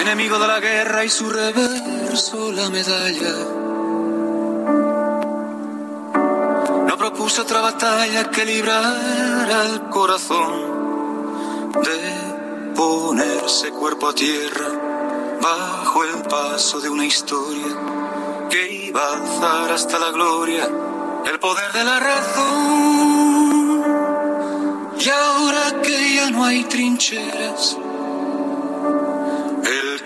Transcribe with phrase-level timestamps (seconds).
[0.00, 3.34] Enemigo de la guerra y su reverso la medalla.
[6.86, 14.68] No propuso otra batalla que librar al corazón de ponerse cuerpo a tierra
[15.40, 17.76] bajo el paso de una historia
[18.50, 20.68] que iba a alzar hasta la gloria
[21.30, 23.42] el poder de la razón.
[24.98, 27.76] Y ahora que ya no hay trincheras,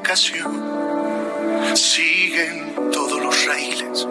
[0.00, 1.76] Ocasión.
[1.76, 4.06] Siguen todos los raíles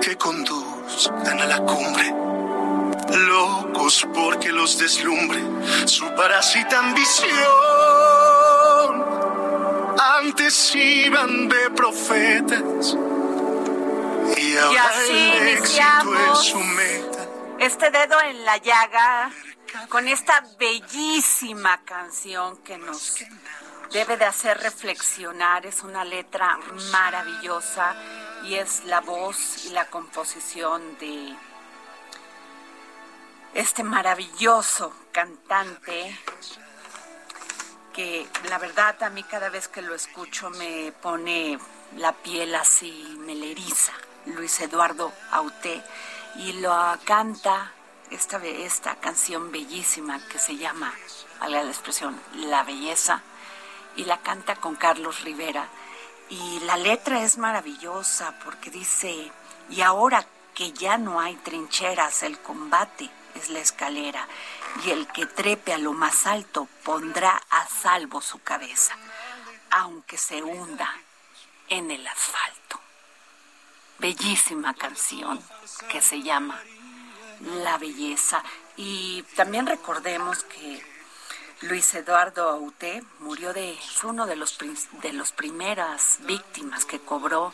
[0.00, 2.12] que conduzcan a la cumbre,
[3.28, 5.40] locos porque los deslumbre
[5.84, 7.30] su parásita ambición.
[9.98, 12.96] Antes iban de profetas
[14.36, 17.26] y ahora así el éxito es su meta.
[17.58, 19.30] Este dedo en la llaga
[19.88, 23.16] con esta bellísima canción que nos
[23.92, 25.66] debe de hacer reflexionar.
[25.66, 26.58] Es una letra
[26.92, 27.94] maravillosa
[28.44, 31.34] y es la voz y la composición de
[33.54, 36.16] este maravilloso cantante
[37.92, 41.58] que la verdad a mí cada vez que lo escucho me pone
[41.96, 43.56] la piel así, me le.
[44.26, 45.82] Luis Eduardo Auté
[46.36, 46.72] y lo
[47.04, 47.72] canta
[48.10, 50.92] esta, esta canción bellísima que se llama,
[51.40, 53.22] valga la expresión, La Belleza,
[53.96, 55.68] y la canta con Carlos Rivera.
[56.28, 59.32] Y la letra es maravillosa porque dice,
[59.68, 60.24] y ahora
[60.54, 64.26] que ya no hay trincheras, el combate es la escalera,
[64.84, 68.96] y el que trepe a lo más alto pondrá a salvo su cabeza,
[69.70, 70.92] aunque se hunda
[71.68, 72.80] en el asfalto.
[73.98, 75.42] Bellísima canción
[75.88, 76.60] que se llama
[77.40, 78.42] La Belleza.
[78.76, 80.89] Y también recordemos que
[81.62, 84.56] Luis Eduardo Auté murió de, fue uno de los,
[85.02, 87.52] de los primeras víctimas que cobró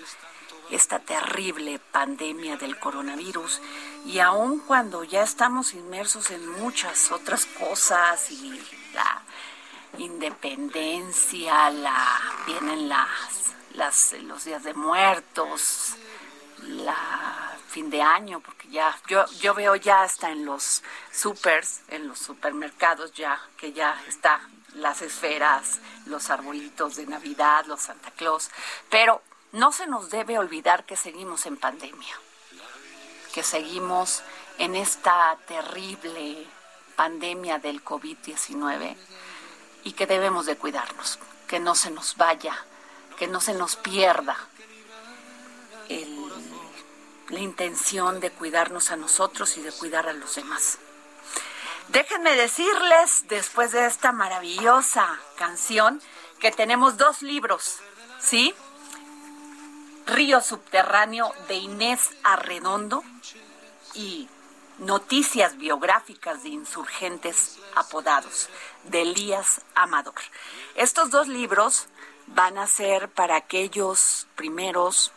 [0.70, 3.60] esta terrible pandemia del coronavirus.
[4.04, 8.60] Y aun cuando ya estamos inmersos en muchas otras cosas y
[8.94, 9.22] la
[9.98, 15.96] independencia, la vienen las, las los días de muertos,
[16.62, 17.15] la
[17.76, 20.82] fin de año, porque ya yo yo veo ya hasta en los
[21.12, 24.40] supers, en los supermercados ya que ya está
[24.76, 28.48] las esferas, los arbolitos de Navidad, los Santa Claus,
[28.88, 29.20] pero
[29.52, 32.18] no se nos debe olvidar que seguimos en pandemia,
[33.34, 34.22] que seguimos
[34.56, 36.46] en esta terrible
[36.96, 38.96] pandemia del COVID-19
[39.84, 42.56] y que debemos de cuidarnos, que no se nos vaya,
[43.18, 44.38] que no se nos pierda
[47.28, 50.78] la intención de cuidarnos a nosotros y de cuidar a los demás.
[51.88, 56.00] Déjenme decirles, después de esta maravillosa canción,
[56.40, 57.78] que tenemos dos libros,
[58.20, 58.54] ¿sí?
[60.06, 63.02] Río Subterráneo de Inés Arredondo
[63.94, 64.28] y
[64.78, 68.50] Noticias biográficas de insurgentes apodados
[68.84, 70.14] de Elías Amador.
[70.74, 71.86] Estos dos libros
[72.26, 75.12] van a ser para aquellos primeros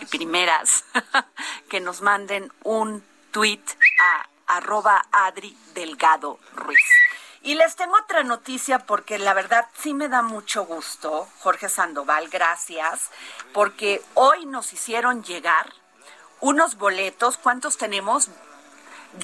[0.00, 0.84] y primeras
[1.68, 3.62] que nos manden un tweet
[4.00, 6.80] a arroba Adri Delgado Ruiz.
[7.42, 12.28] Y les tengo otra noticia porque la verdad sí me da mucho gusto, Jorge Sandoval,
[12.28, 13.10] gracias,
[13.54, 15.72] porque hoy nos hicieron llegar
[16.40, 18.28] unos boletos, ¿cuántos tenemos?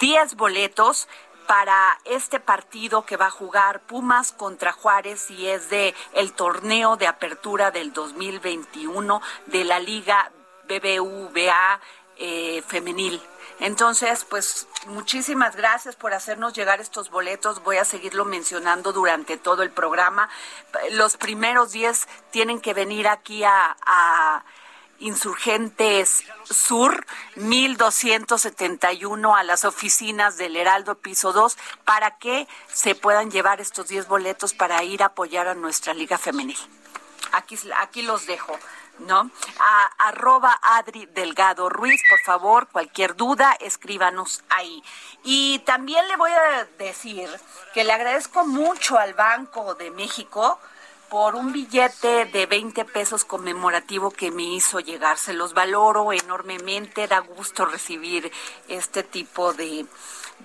[0.00, 1.08] Diez boletos
[1.46, 6.96] para este partido que va a jugar Pumas contra Juárez y es de el torneo
[6.96, 10.32] de apertura del 2021 de la Liga
[10.66, 11.80] BBVA
[12.18, 13.20] eh, femenil.
[13.58, 17.62] Entonces, pues muchísimas gracias por hacernos llegar estos boletos.
[17.62, 20.28] Voy a seguirlo mencionando durante todo el programa.
[20.92, 24.44] Los primeros 10 tienen que venir aquí a,
[24.98, 33.60] Insurgentes Sur, 1271 a las oficinas del Heraldo Piso 2 para que se puedan llevar
[33.60, 36.56] estos 10 boletos para ir a apoyar a nuestra Liga Femenil.
[37.32, 38.58] Aquí, aquí los dejo.
[39.00, 39.30] ¿No?
[39.58, 44.82] A arroba Adri Delgado Ruiz, por favor, cualquier duda, escríbanos ahí.
[45.22, 47.28] Y también le voy a decir
[47.74, 50.58] que le agradezco mucho al Banco de México
[51.08, 55.18] por un billete de 20 pesos conmemorativo que me hizo llegar.
[55.18, 58.32] Se los valoro enormemente, da gusto recibir
[58.68, 59.86] este tipo de,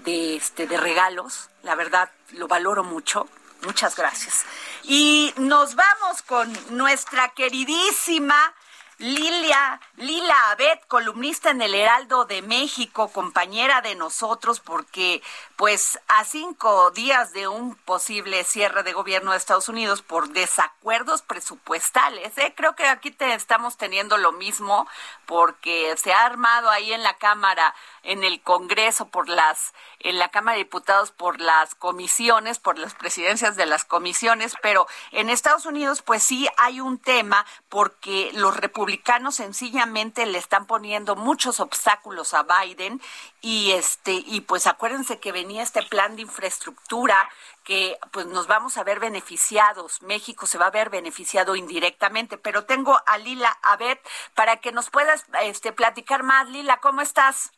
[0.03, 1.49] de, este, de regalos.
[1.63, 3.27] La verdad, lo valoro mucho.
[3.63, 4.45] Muchas gracias.
[4.83, 8.53] Y nos vamos con nuestra queridísima
[9.01, 15.23] Lilia, Lila Abed, columnista en el Heraldo de México, compañera de nosotros, porque
[15.61, 21.21] pues a cinco días de un posible cierre de gobierno de Estados Unidos por desacuerdos
[21.21, 22.55] presupuestales, ¿eh?
[22.57, 24.87] creo que aquí te estamos teniendo lo mismo,
[25.27, 30.29] porque se ha armado ahí en la Cámara, en el Congreso, por las, en la
[30.29, 35.67] Cámara de Diputados, por las comisiones, por las presidencias de las comisiones, pero en Estados
[35.67, 42.33] Unidos pues sí hay un tema porque los republicanos sencillamente le están poniendo muchos obstáculos
[42.33, 42.99] a Biden
[43.41, 47.17] y este y pues acuérdense que venía este plan de infraestructura
[47.63, 52.65] que pues nos vamos a ver beneficiados, México se va a ver beneficiado indirectamente, pero
[52.65, 53.97] tengo a Lila Abed
[54.35, 56.49] para que nos puedas este platicar más.
[56.49, 57.51] Lila, ¿cómo estás?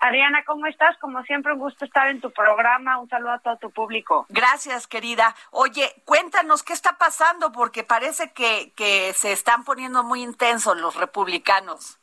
[0.00, 0.96] Adriana, ¿cómo estás?
[0.98, 2.98] Como siempre, un gusto estar en tu programa.
[2.98, 4.26] Un saludo a todo tu público.
[4.28, 5.34] Gracias, querida.
[5.50, 10.96] Oye, cuéntanos qué está pasando, porque parece que, que se están poniendo muy intensos los
[10.96, 11.98] republicanos.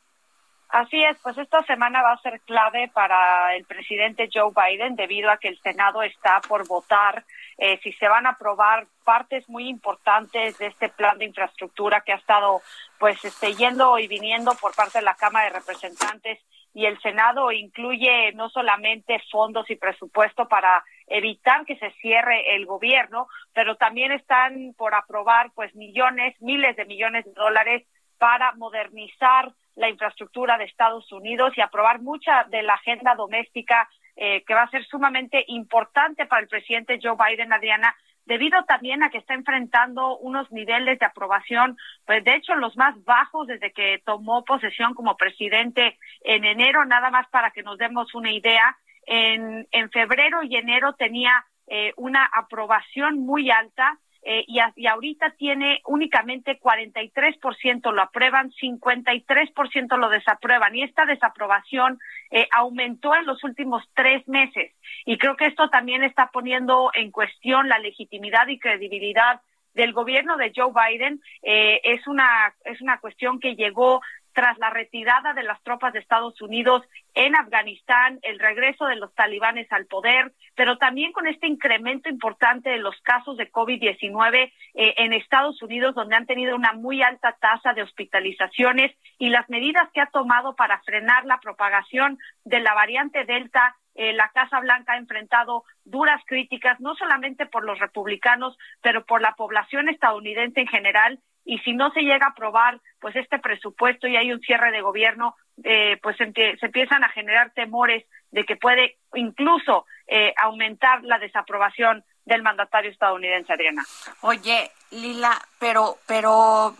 [0.74, 5.30] Así es, pues esta semana va a ser clave para el presidente Joe Biden debido
[5.30, 7.24] a que el Senado está por votar
[7.58, 12.10] eh, si se van a aprobar partes muy importantes de este plan de infraestructura que
[12.10, 12.60] ha estado
[12.98, 16.40] pues este, yendo y viniendo por parte de la Cámara de Representantes
[16.74, 22.66] y el Senado incluye no solamente fondos y presupuesto para evitar que se cierre el
[22.66, 27.86] gobierno, pero también están por aprobar pues millones, miles de millones de dólares
[28.18, 34.44] para modernizar la infraestructura de Estados Unidos y aprobar mucha de la agenda doméstica eh,
[34.44, 37.94] que va a ser sumamente importante para el presidente Joe Biden, Adriana,
[38.26, 41.76] debido también a que está enfrentando unos niveles de aprobación,
[42.06, 47.10] pues de hecho los más bajos desde que tomó posesión como presidente en enero, nada
[47.10, 48.76] más para que nos demos una idea.
[49.06, 55.82] En, en febrero y enero tenía eh, una aprobación muy alta eh, y, ahorita tiene
[55.84, 60.74] únicamente 43% lo aprueban, 53% lo desaprueban.
[60.74, 61.98] Y esta desaprobación
[62.30, 64.72] eh, aumentó en los últimos tres meses.
[65.04, 69.42] Y creo que esto también está poniendo en cuestión la legitimidad y credibilidad
[69.74, 71.20] del gobierno de Joe Biden.
[71.42, 74.00] Eh, es una es una cuestión que llegó
[74.34, 76.82] tras la retirada de las tropas de Estados Unidos
[77.14, 82.70] en Afganistán, el regreso de los talibanes al poder, pero también con este incremento importante
[82.70, 87.36] de los casos de COVID-19 eh, en Estados Unidos, donde han tenido una muy alta
[87.40, 92.74] tasa de hospitalizaciones y las medidas que ha tomado para frenar la propagación de la
[92.74, 98.58] variante Delta eh, la Casa Blanca ha enfrentado duras críticas, no solamente por los republicanos,
[98.82, 103.14] pero por la población estadounidense en general, y si no se llega a aprobar pues
[103.16, 108.04] este presupuesto y hay un cierre de gobierno, eh, pues se, empiezan a generar temores
[108.30, 113.84] de que puede incluso eh, aumentar la desaprobación del mandatario estadounidense, Adriana.
[114.22, 116.74] Oye, Lila, pero, pero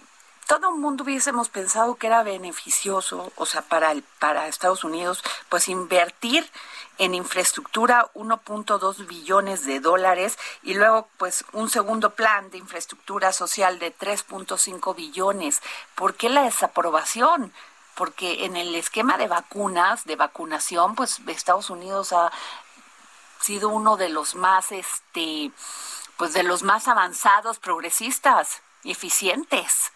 [0.47, 5.23] todo el mundo hubiésemos pensado que era beneficioso, o sea, para el, para Estados Unidos,
[5.49, 6.49] pues invertir
[6.99, 13.79] en infraestructura 1.2 billones de dólares y luego pues un segundo plan de infraestructura social
[13.79, 15.61] de 3.5 billones.
[15.95, 17.53] ¿Por qué la desaprobación?
[17.95, 22.31] Porque en el esquema de vacunas, de vacunación, pues Estados Unidos ha
[23.41, 25.51] sido uno de los más este
[26.17, 29.91] pues de los más avanzados, progresistas eficientes.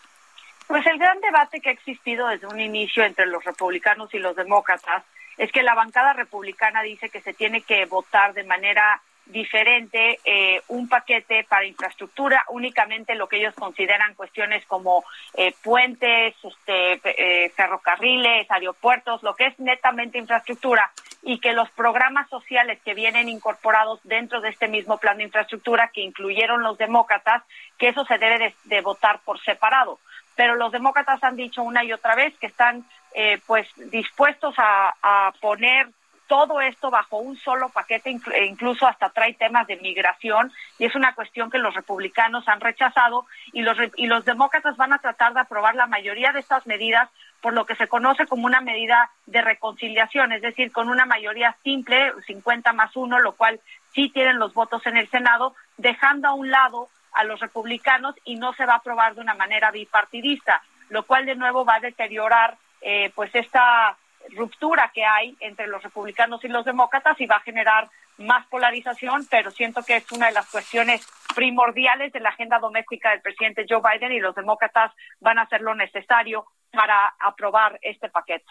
[0.69, 4.37] Pues el gran debate que ha existido desde un inicio entre los republicanos y los
[4.37, 5.03] demócratas
[5.39, 10.61] es que la bancada republicana dice que se tiene que votar de manera diferente eh,
[10.69, 17.51] un paquete para infraestructura, únicamente lo que ellos consideran cuestiones como eh, puentes, este, eh,
[17.51, 20.91] ferrocarriles, aeropuertos, lo que es netamente infraestructura,
[21.23, 25.91] y que los programas sociales que vienen incorporados dentro de este mismo plan de infraestructura
[25.93, 27.43] que incluyeron los demócratas,
[27.79, 29.99] que eso se debe de votar por separado
[30.39, 35.33] pero los demócratas han dicho una y otra vez que están eh, pues dispuestos a,
[35.41, 35.89] poner
[36.29, 40.95] todo esto bajo un solo paquete, e incluso hasta trae temas de migración, y es
[40.95, 45.35] una cuestión que los republicanos han rechazado, y los, y los demócratas van a tratar
[45.35, 49.11] de aprobar la mayoría de estas medidas por lo que se conoce como una medida
[49.27, 53.59] de reconciliación, es decir, con una mayoría simple, 50 más 1, lo cual
[53.93, 58.37] sí tienen los votos en el Senado, dejando a un lado a los republicanos y
[58.37, 61.81] no se va a aprobar de una manera bipartidista, lo cual de nuevo va a
[61.81, 63.97] deteriorar eh, pues esta
[64.37, 69.27] ruptura que hay entre los republicanos y los demócratas y va a generar más polarización,
[69.29, 73.67] pero siento que es una de las cuestiones primordiales de la agenda doméstica del presidente
[73.69, 78.47] Joe Biden y los demócratas van a hacer lo necesario para aprobar este paquete.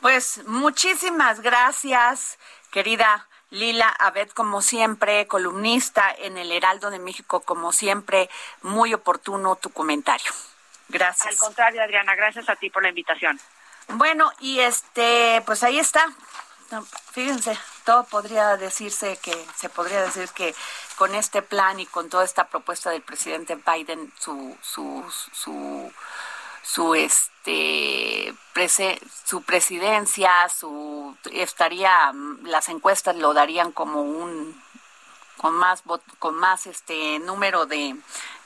[0.00, 2.40] Pues muchísimas gracias,
[2.72, 8.30] querida Lila Abed, como siempre, columnista en el Heraldo de México, como siempre,
[8.62, 10.32] muy oportuno tu comentario.
[10.88, 11.26] Gracias.
[11.28, 13.40] Al contrario, Adriana, gracias a ti por la invitación.
[13.88, 16.06] Bueno, y este, pues ahí está.
[17.12, 20.54] Fíjense, todo podría decirse que, se podría decir que
[20.96, 25.92] con este plan y con toda esta propuesta del presidente Biden, su, su, su,
[26.62, 28.34] su este
[29.24, 32.12] su presidencia, su estaría
[32.42, 34.60] las encuestas lo darían como un
[35.36, 35.82] con más
[36.18, 37.96] con más este número de,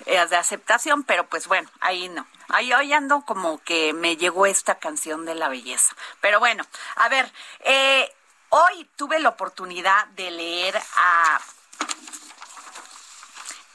[0.07, 2.25] eh, de aceptación, pero pues bueno, ahí no.
[2.49, 5.97] Ahí hoy ando como que me llegó esta canción de la belleza.
[6.21, 6.65] Pero bueno,
[6.97, 8.15] a ver, eh,
[8.51, 11.41] hoy tuve la oportunidad de leer a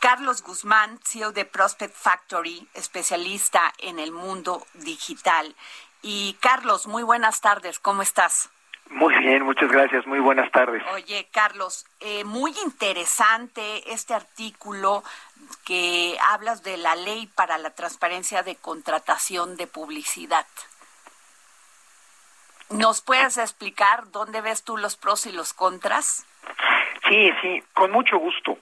[0.10, 5.54] Carlos Guzmán, CEO de Prospect Factory, especialista en el mundo digital.
[6.02, 8.50] Y Carlos, muy buenas tardes, ¿cómo estás?
[8.90, 10.82] Muy bien, muchas gracias, muy buenas tardes.
[10.94, 15.04] Oye, Carlos, eh, muy interesante este artículo
[15.64, 20.48] que hablas de la ley para la transparencia de contratación de publicidad.
[22.72, 26.26] ¿Nos puedes explicar dónde ves tú los pros y los contras?
[27.08, 28.58] Sí, sí, con mucho gusto.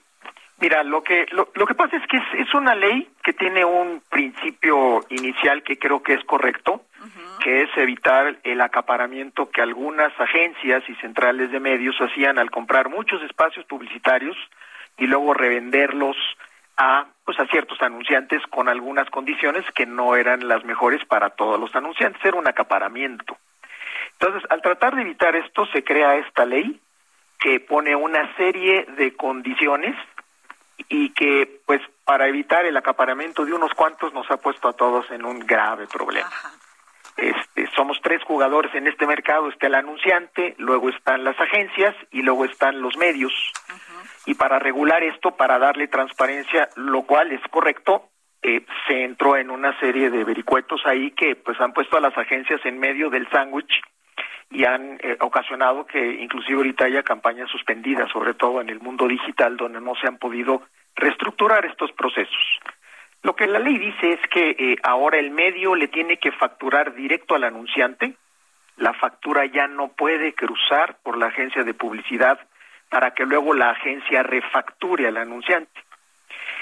[0.60, 4.02] Mira, lo que lo, lo que pasa es que es, una ley que tiene un
[4.10, 6.82] principio inicial que creo que es correcto,
[7.40, 12.88] que es evitar el acaparamiento que algunas agencias y centrales de medios hacían al comprar
[12.88, 14.36] muchos espacios publicitarios
[14.96, 16.16] y luego revenderlos
[16.76, 21.60] a pues a ciertos anunciantes con algunas condiciones que no eran las mejores para todos
[21.60, 23.36] los anunciantes, era un acaparamiento.
[24.12, 26.80] Entonces, al tratar de evitar esto se crea esta ley
[27.38, 29.94] que pone una serie de condiciones
[30.88, 35.10] y que pues para evitar el acaparamiento de unos cuantos nos ha puesto a todos
[35.10, 36.30] en un grave problema.
[37.16, 42.22] Este, somos tres jugadores en este mercado, está el anunciante, luego están las agencias y
[42.22, 43.32] luego están los medios.
[44.24, 48.08] Y para regular esto, para darle transparencia, lo cual es correcto,
[48.42, 52.16] eh, se entró en una serie de vericuetos ahí que pues han puesto a las
[52.16, 53.82] agencias en medio del sándwich
[54.50, 59.06] y han eh, ocasionado que inclusive ahorita haya campañas suspendidas, sobre todo en el mundo
[59.06, 60.62] digital, donde no se han podido
[60.94, 62.60] reestructurar estos procesos.
[63.22, 66.94] Lo que la ley dice es que eh, ahora el medio le tiene que facturar
[66.94, 68.14] directo al anunciante,
[68.76, 72.38] la factura ya no puede cruzar por la agencia de publicidad
[72.88, 75.82] para que luego la agencia refacture al anunciante.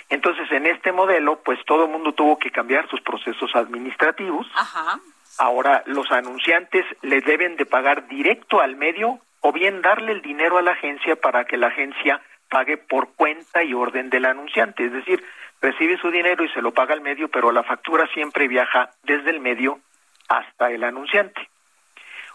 [0.08, 4.46] Entonces, en este modelo, pues todo el mundo tuvo que cambiar sus procesos administrativos.
[4.54, 4.98] Ajá.
[5.38, 10.58] Ahora los anunciantes le deben de pagar directo al medio o bien darle el dinero
[10.58, 14.86] a la agencia para que la agencia pague por cuenta y orden del anunciante.
[14.86, 15.22] Es decir,
[15.60, 19.30] recibe su dinero y se lo paga al medio, pero la factura siempre viaja desde
[19.30, 19.80] el medio
[20.28, 21.48] hasta el anunciante.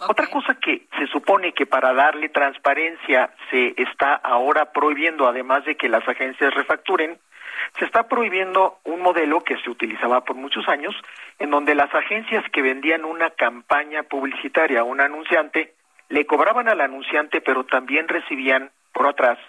[0.07, 5.75] Otra cosa que se supone que para darle transparencia se está ahora prohibiendo, además de
[5.75, 7.19] que las agencias refacturen,
[7.77, 10.95] se está prohibiendo un modelo que se utilizaba por muchos años,
[11.39, 15.73] en donde las agencias que vendían una campaña publicitaria a un anunciante,
[16.09, 19.39] le cobraban al anunciante, pero también recibían por atrás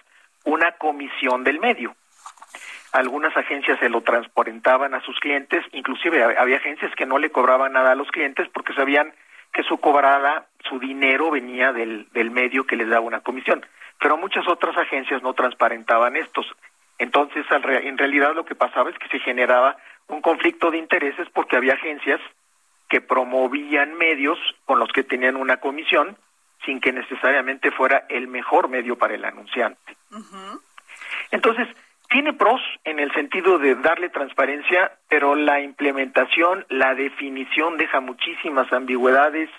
[0.45, 1.95] una comisión del medio.
[2.93, 7.73] Algunas agencias se lo transparentaban a sus clientes, inclusive había agencias que no le cobraban
[7.73, 9.13] nada a los clientes porque sabían
[9.53, 13.65] que su cobrada, su dinero venía del, del medio que les daba una comisión.
[13.99, 16.47] Pero muchas otras agencias no transparentaban estos.
[17.03, 21.57] Entonces, en realidad lo que pasaba es que se generaba un conflicto de intereses porque
[21.57, 22.21] había agencias
[22.89, 26.17] que promovían medios con los que tenían una comisión
[26.65, 29.97] sin que necesariamente fuera el mejor medio para el anunciante.
[31.33, 31.67] Entonces,
[32.09, 38.73] tiene pros en el sentido de darle transparencia, pero la implementación, la definición deja muchísimas
[38.73, 39.51] ambigüedades,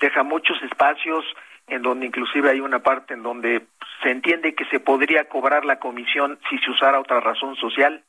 [0.00, 1.26] deja muchos espacios
[1.68, 3.66] en donde inclusive hay una parte en donde
[4.02, 8.02] se entiende que se podría cobrar la comisión si se usara otra razón social.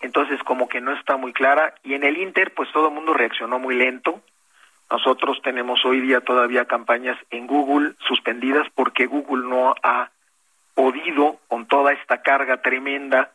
[0.00, 3.14] Entonces como que no está muy clara y en el Inter pues todo el mundo
[3.14, 4.20] reaccionó muy lento.
[4.90, 10.10] Nosotros tenemos hoy día todavía campañas en Google suspendidas porque Google no ha
[10.74, 13.32] podido, con toda esta carga tremenda,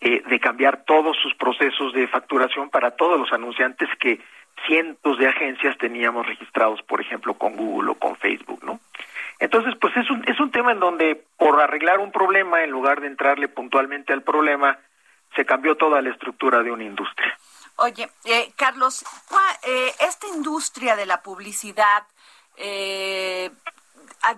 [0.00, 4.20] eh, de cambiar todos sus procesos de facturación para todos los anunciantes que
[4.66, 8.80] cientos de agencias teníamos registrados, por ejemplo, con Google o con Facebook, ¿no?
[9.38, 13.00] Entonces, pues es un, es un tema en donde por arreglar un problema, en lugar
[13.00, 14.78] de entrarle puntualmente al problema,
[15.34, 17.36] se cambió toda la estructura de una industria.
[17.76, 19.04] Oye, eh, Carlos,
[19.66, 22.04] eh, esta industria de la publicidad,
[22.56, 23.50] eh,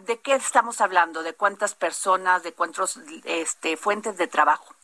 [0.07, 1.23] ¿de qué estamos hablando?
[1.23, 4.75] ¿De cuántas personas, de cuántas este, fuentes de trabajo?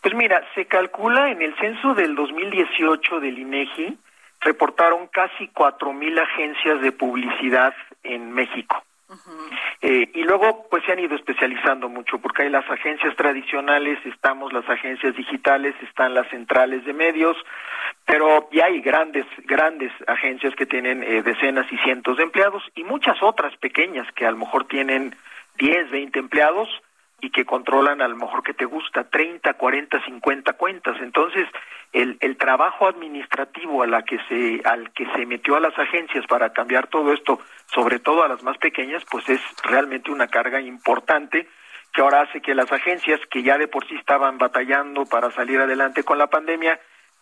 [0.00, 3.98] Pues mira, se calcula en el censo del 2018 del INEGI,
[4.40, 7.72] reportaron casi cuatro mil agencias de publicidad
[8.02, 8.82] en México.
[9.82, 14.52] Eh, y luego, pues se han ido especializando mucho, porque hay las agencias tradicionales, estamos
[14.52, 17.36] las agencias digitales, están las centrales de medios,
[18.04, 22.84] pero ya hay grandes, grandes agencias que tienen eh, decenas y cientos de empleados y
[22.84, 25.16] muchas otras pequeñas que a lo mejor tienen
[25.58, 26.68] 10, 20 empleados
[27.20, 30.96] y que controlan a lo mejor que te gusta 30, 40, 50 cuentas.
[31.00, 31.46] Entonces,
[31.92, 36.26] el, el trabajo administrativo a la que se, al que se metió a las agencias
[36.26, 40.60] para cambiar todo esto, sobre todo a las más pequeñas, pues es realmente una carga
[40.60, 41.46] importante
[41.92, 45.60] que ahora hace que las agencias que ya de por sí estaban batallando para salir
[45.60, 46.80] adelante con la pandemia,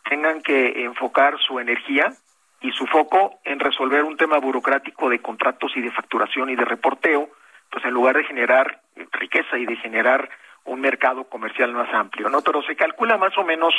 [0.09, 2.13] tengan que enfocar su energía
[2.61, 6.65] y su foco en resolver un tema burocrático de contratos y de facturación y de
[6.65, 7.31] reporteo,
[7.71, 10.29] pues en lugar de generar riqueza y de generar
[10.65, 12.43] un mercado comercial más amplio, ¿no?
[12.43, 13.75] Pero se calcula más o menos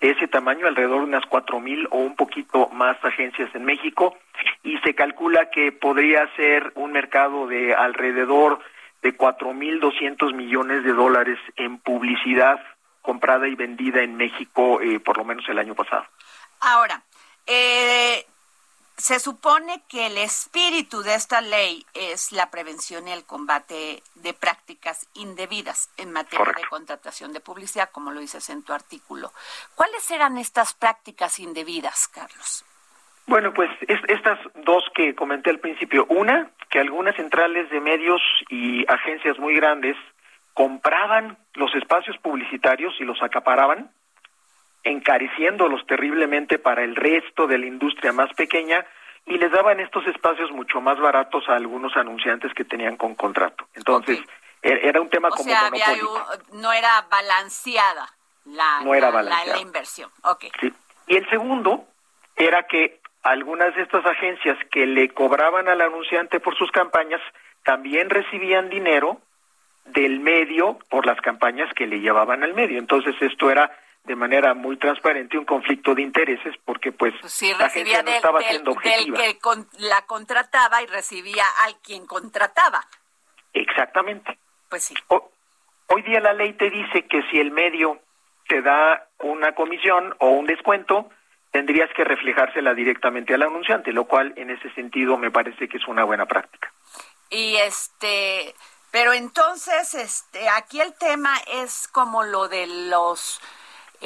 [0.00, 4.16] ese tamaño, alrededor de unas cuatro mil o un poquito más agencias en México,
[4.62, 8.60] y se calcula que podría ser un mercado de alrededor
[9.02, 12.60] de cuatro mil doscientos millones de dólares en publicidad
[13.00, 16.06] comprada y vendida en México eh, por lo menos el año pasado.
[16.60, 17.02] Ahora,
[17.46, 18.24] eh,
[18.96, 24.34] se supone que el espíritu de esta ley es la prevención y el combate de
[24.34, 29.32] prácticas indebidas en materia de contratación de publicidad, como lo dices en tu artículo.
[29.74, 32.64] ¿Cuáles eran estas prácticas indebidas, Carlos?
[33.26, 36.06] Bueno, pues estas dos que comenté al principio.
[36.08, 39.96] Una, que algunas centrales de medios y agencias muy grandes
[40.52, 43.90] compraban los espacios publicitarios y los acaparaban,
[44.84, 48.84] encareciéndolos terriblemente para el resto de la industria más pequeña
[49.26, 53.66] y les daban estos espacios mucho más baratos a algunos anunciantes que tenían con contrato.
[53.74, 54.20] Entonces,
[54.62, 55.70] e-, era un tema como sea,
[56.52, 58.06] no era balanceada
[58.44, 60.10] la, no era la, inversión.
[60.22, 60.50] Okay.
[61.06, 61.86] Y el segundo
[62.36, 67.22] era que algunas de estas agencias que le cobraban al anunciante por sus campañas
[67.64, 69.18] también recibían dinero
[69.86, 72.78] del medio por las campañas que le llevaban al medio.
[72.78, 73.70] Entonces esto era
[74.04, 78.40] de manera muy transparente un conflicto de intereses porque pues, pues la gente no estaba
[78.42, 79.18] siendo objetiva.
[79.18, 82.86] Del que la contrataba y recibía al quien contrataba.
[83.52, 84.38] Exactamente.
[84.68, 84.94] Pues sí.
[85.08, 88.00] hoy día la ley te dice que si el medio
[88.48, 91.08] te da una comisión o un descuento,
[91.50, 95.86] tendrías que reflejársela directamente al anunciante, lo cual en ese sentido me parece que es
[95.86, 96.72] una buena práctica.
[97.30, 98.54] Y este
[98.94, 103.40] pero entonces, este, aquí el tema es como lo de los,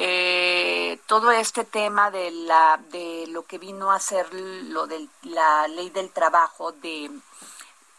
[0.01, 5.67] eh, todo este tema de la, de lo que vino a ser lo de la
[5.67, 7.11] ley del trabajo, de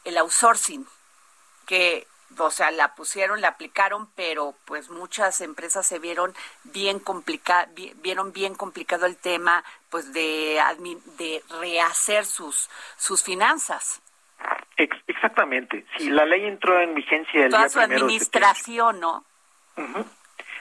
[0.04, 0.86] el outsourcing,
[1.66, 2.06] que
[2.38, 6.32] o sea, la pusieron, la aplicaron, pero pues muchas empresas se vieron
[6.64, 10.58] bien complicado, vieron bien complicado el tema, pues de,
[11.18, 14.00] de rehacer sus, sus finanzas.
[15.06, 15.84] exactamente.
[15.98, 19.22] Si la ley entró en vigencia el Toda día su administración, ¿no?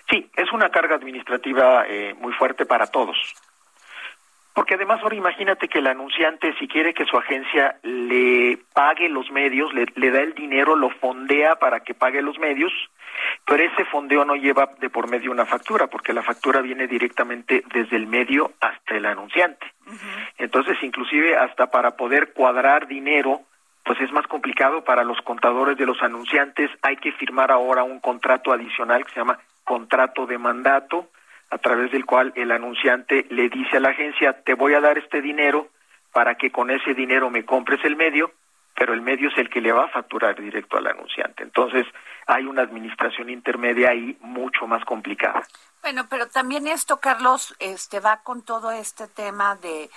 [0.09, 3.17] Sí, es una carga administrativa eh, muy fuerte para todos.
[4.53, 9.31] Porque además ahora imagínate que el anunciante, si quiere que su agencia le pague los
[9.31, 12.73] medios, le, da el dinero, lo fondea para que pague los medios,
[13.45, 17.63] pero ese fondeo no lleva de por medio una factura, porque la factura viene directamente
[17.71, 19.65] desde el medio hasta el anunciante.
[20.37, 23.41] Entonces, inclusive hasta para poder cuadrar dinero,
[23.85, 26.69] pues es más complicado para los contadores de los anunciantes.
[26.81, 31.09] Hay que firmar ahora un contrato adicional que se llama contrato de mandato,
[31.51, 34.97] a través del cual el anunciante le dice a la agencia, te voy a dar
[34.97, 35.67] este dinero
[36.11, 38.31] para que con ese dinero me compres el medio,
[38.75, 41.43] pero el medio es el que le va a facturar directo al anunciante.
[41.43, 41.85] Entonces,
[42.29, 45.41] hay una administración intermedia ahí mucho más complicada.
[45.81, 49.89] Bueno, pero también esto, Carlos, este va con todo este tema de,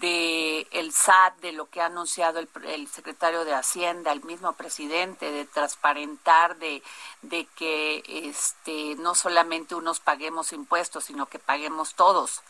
[0.00, 4.52] de el SAT, de lo que ha anunciado el, el, secretario de Hacienda, el mismo
[4.52, 6.82] presidente, de transparentar, de,
[7.22, 12.42] de que este no solamente unos paguemos impuestos, sino que paguemos todos.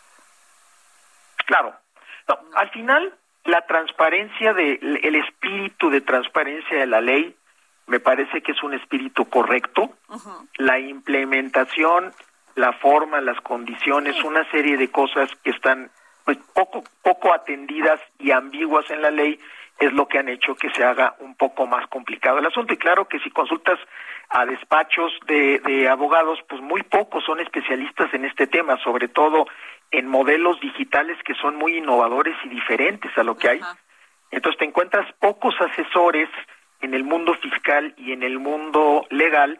[1.47, 1.77] Claro.
[2.57, 7.38] al final, la transparencia de el espíritu de transparencia de la ley
[7.89, 9.91] me parece que es un espíritu correcto.
[10.59, 12.13] La implementación
[12.59, 15.91] la forma, las condiciones, una serie de cosas que están
[16.25, 19.39] pues poco poco atendidas y ambiguas en la ley
[19.79, 22.75] es lo que han hecho que se haga un poco más complicado el asunto.
[22.75, 23.79] Y claro que si consultas
[24.29, 29.47] a despachos de, de abogados, pues muy pocos son especialistas en este tema, sobre todo
[29.93, 33.61] en modelos digitales que son muy innovadores y diferentes a lo que hay.
[34.33, 36.29] Entonces te encuentras pocos asesores
[36.81, 39.59] en el mundo fiscal y en el mundo legal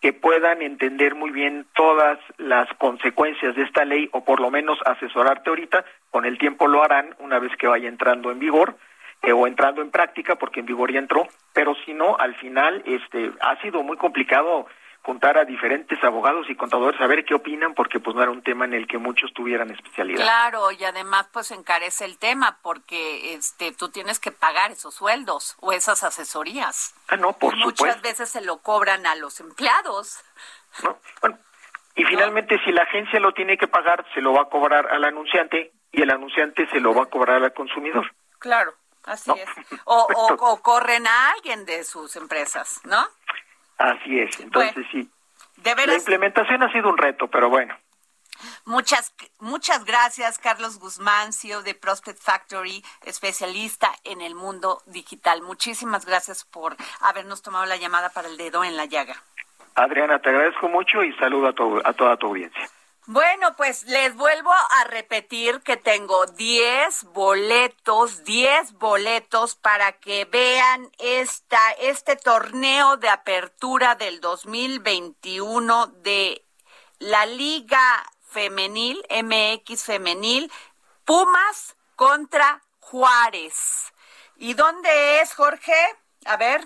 [0.00, 4.78] que puedan entender muy bien todas las consecuencias de esta ley o por lo menos
[4.84, 8.76] asesorarte ahorita, con el tiempo lo harán una vez que vaya entrando en vigor
[9.22, 12.82] eh, o entrando en práctica porque en vigor ya entró, pero si no, al final
[12.86, 14.66] este ha sido muy complicado
[15.02, 18.42] juntar a diferentes abogados y contadores a ver qué opinan porque pues no era un
[18.42, 20.22] tema en el que muchos tuvieran especialidad.
[20.22, 25.56] Claro, y además pues encarece el tema porque este tú tienes que pagar esos sueldos
[25.60, 26.94] o esas asesorías.
[27.08, 27.86] Ah, no, por supuesto.
[27.86, 30.20] Muchas veces se lo cobran a los empleados.
[31.22, 31.38] bueno,
[31.94, 35.04] y finalmente si la agencia lo tiene que pagar, se lo va a cobrar al
[35.04, 38.12] anunciante y el anunciante se lo va a cobrar al consumidor.
[38.38, 39.48] Claro, así es.
[39.84, 40.06] O,
[40.38, 43.08] o corren a alguien de sus empresas, ¿no?
[43.78, 45.08] Así es, entonces sí.
[45.64, 47.76] La implementación ha sido un reto, pero bueno.
[48.64, 55.42] Muchas, muchas gracias, Carlos Guzmán, CEO de Prospect Factory, especialista en el mundo digital.
[55.42, 59.16] Muchísimas gracias por habernos tomado la llamada para el dedo en la llaga.
[59.74, 62.68] Adriana, te agradezco mucho y saludo a, a toda tu audiencia.
[63.10, 70.92] Bueno, pues les vuelvo a repetir que tengo 10 boletos, 10 boletos para que vean
[70.98, 76.44] esta, este torneo de apertura del 2021 de
[76.98, 80.52] la Liga Femenil, MX Femenil,
[81.06, 83.90] Pumas contra Juárez.
[84.36, 85.96] ¿Y dónde es, Jorge?
[86.26, 86.60] A ver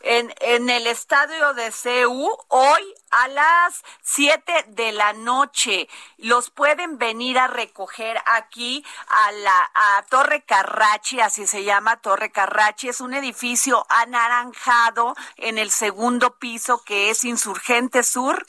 [0.00, 5.88] en, en el estadio de CU hoy a las 7 de la noche.
[6.18, 12.30] Los pueden venir a recoger aquí a la a Torre Carrachi, así se llama Torre
[12.30, 12.88] Carrachi.
[12.88, 18.46] Es un edificio anaranjado en el segundo piso que es Insurgente Sur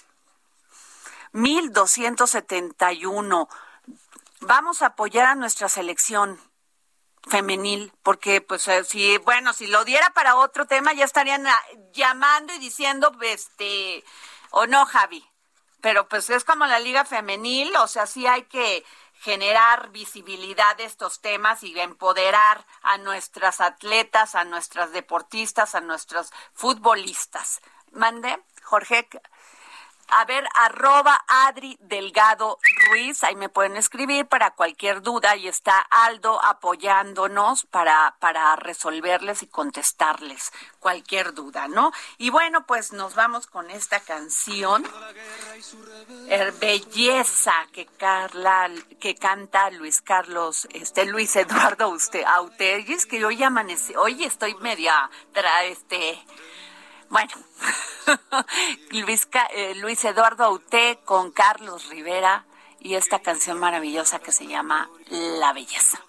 [1.34, 3.48] 1271.
[4.42, 6.40] Vamos a apoyar a nuestra selección
[7.30, 11.64] femenil, porque pues eh, si bueno, si lo diera para otro tema ya estarían ah,
[11.94, 14.04] llamando y diciendo este
[14.52, 15.28] o no, Javi.
[15.82, 18.84] Pero pues es como la liga femenil, o sea, sí hay que
[19.22, 26.32] generar visibilidad de estos temas y empoderar a nuestras atletas, a nuestras deportistas, a nuestros
[26.54, 27.62] futbolistas.
[27.92, 29.08] Mande, Jorge,
[30.12, 35.80] a ver, arroba Adri Delgado Ruiz, ahí me pueden escribir para cualquier duda y está
[35.90, 41.92] Aldo apoyándonos para, para resolverles y contestarles cualquier duda, ¿no?
[42.18, 44.84] Y bueno, pues nos vamos con esta canción,
[46.60, 48.70] Belleza, que Carla,
[49.00, 51.90] que canta Luis Carlos, este Luis Eduardo
[52.92, 55.10] es que hoy amanecí, hoy estoy media,
[55.66, 56.20] este,
[57.12, 57.32] bueno,
[58.92, 62.46] Luis, eh, Luis Eduardo Auté con Carlos Rivera
[62.80, 66.00] y esta canción maravillosa que se llama La Belleza.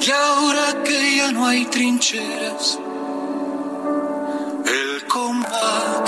[0.00, 2.80] Y ahora que ya no hay trincheras,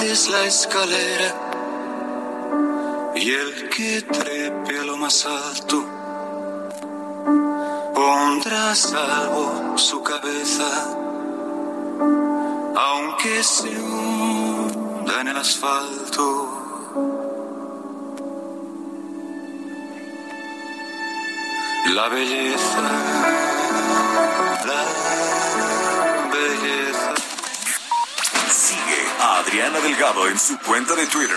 [0.03, 1.35] bajes la escalera
[3.15, 5.85] y el que trepe a lo más alto
[7.95, 11.02] pondrá a salvo su cabeza,
[12.77, 16.59] aunque se hunda en el asfalto.
[21.95, 22.83] La belleza,
[24.65, 24.85] la
[26.33, 27.15] belleza.
[28.51, 31.37] Sigue a Adriana Delgado en su cuenta de Twitter,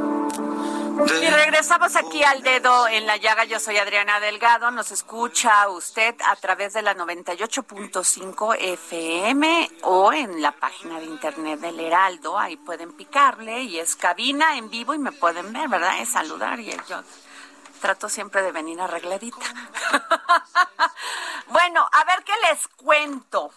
[1.07, 3.43] Y regresamos aquí al dedo en la llaga.
[3.45, 4.69] Yo soy Adriana Delgado.
[4.69, 11.59] Nos escucha usted a través de la 98.5 FM o en la página de internet
[11.59, 12.37] del Heraldo.
[12.37, 15.99] Ahí pueden picarle y es cabina en vivo y me pueden ver, ¿verdad?
[15.99, 17.01] Es saludar y yo
[17.79, 19.45] trato siempre de venir arregladita.
[21.47, 23.51] bueno, a ver qué les cuento.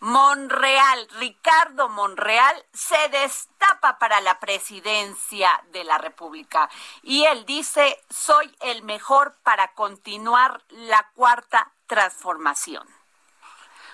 [0.00, 6.70] Monreal, Ricardo Monreal, se destapa para la presidencia de la República.
[7.02, 12.88] Y él dice, soy el mejor para continuar la cuarta transformación.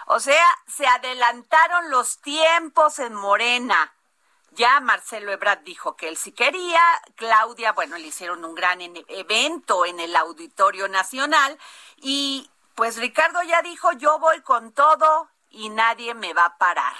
[0.06, 3.92] O sea, se adelantaron los tiempos en Morena.
[4.52, 6.80] Ya Marcelo Ebrard dijo que él sí quería,
[7.16, 11.58] Claudia, bueno, le hicieron un gran evento en el Auditorio Nacional
[11.96, 16.94] y pues Ricardo ya dijo, yo voy con todo, y nadie me va a parar.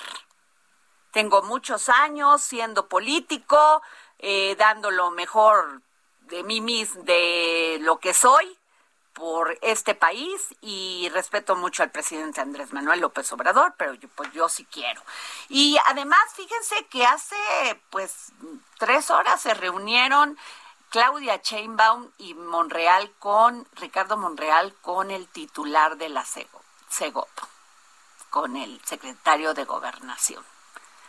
[1.13, 3.83] Tengo muchos años siendo político,
[4.19, 5.83] eh, dando lo mejor
[6.21, 8.59] de mí mismo, de lo que soy
[9.13, 14.31] por este país y respeto mucho al presidente Andrés Manuel López Obrador, pero yo, pues
[14.33, 15.03] yo sí quiero.
[15.49, 17.37] Y además, fíjense que hace
[17.91, 18.33] pues
[18.79, 20.37] tres horas se reunieron
[20.91, 26.25] Claudia Chainbaum y Monreal con Ricardo Monreal con el titular de la
[28.37, 30.45] con el secretario de Gobernación,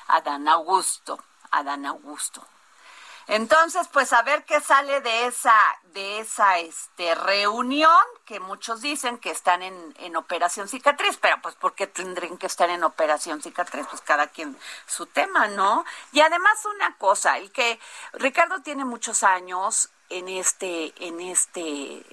[0.07, 2.41] Adán Augusto, Adán Augusto.
[3.27, 5.53] Entonces, pues a ver qué sale de esa,
[5.91, 11.55] de esa este, reunión, que muchos dicen que están en, en Operación Cicatriz, pero pues
[11.55, 13.85] ¿por qué tendrían que estar en Operación Cicatriz?
[13.87, 15.83] Pues cada quien su tema, ¿no?
[16.13, 17.77] Y además una cosa, el que
[18.13, 22.05] Ricardo tiene muchos años en este, en este,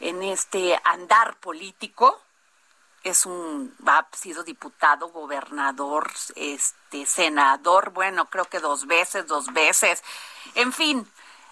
[0.00, 2.20] en este andar político,
[3.02, 10.02] es un ha sido diputado, gobernador, este senador, bueno, creo que dos veces, dos veces.
[10.54, 11.06] En fin,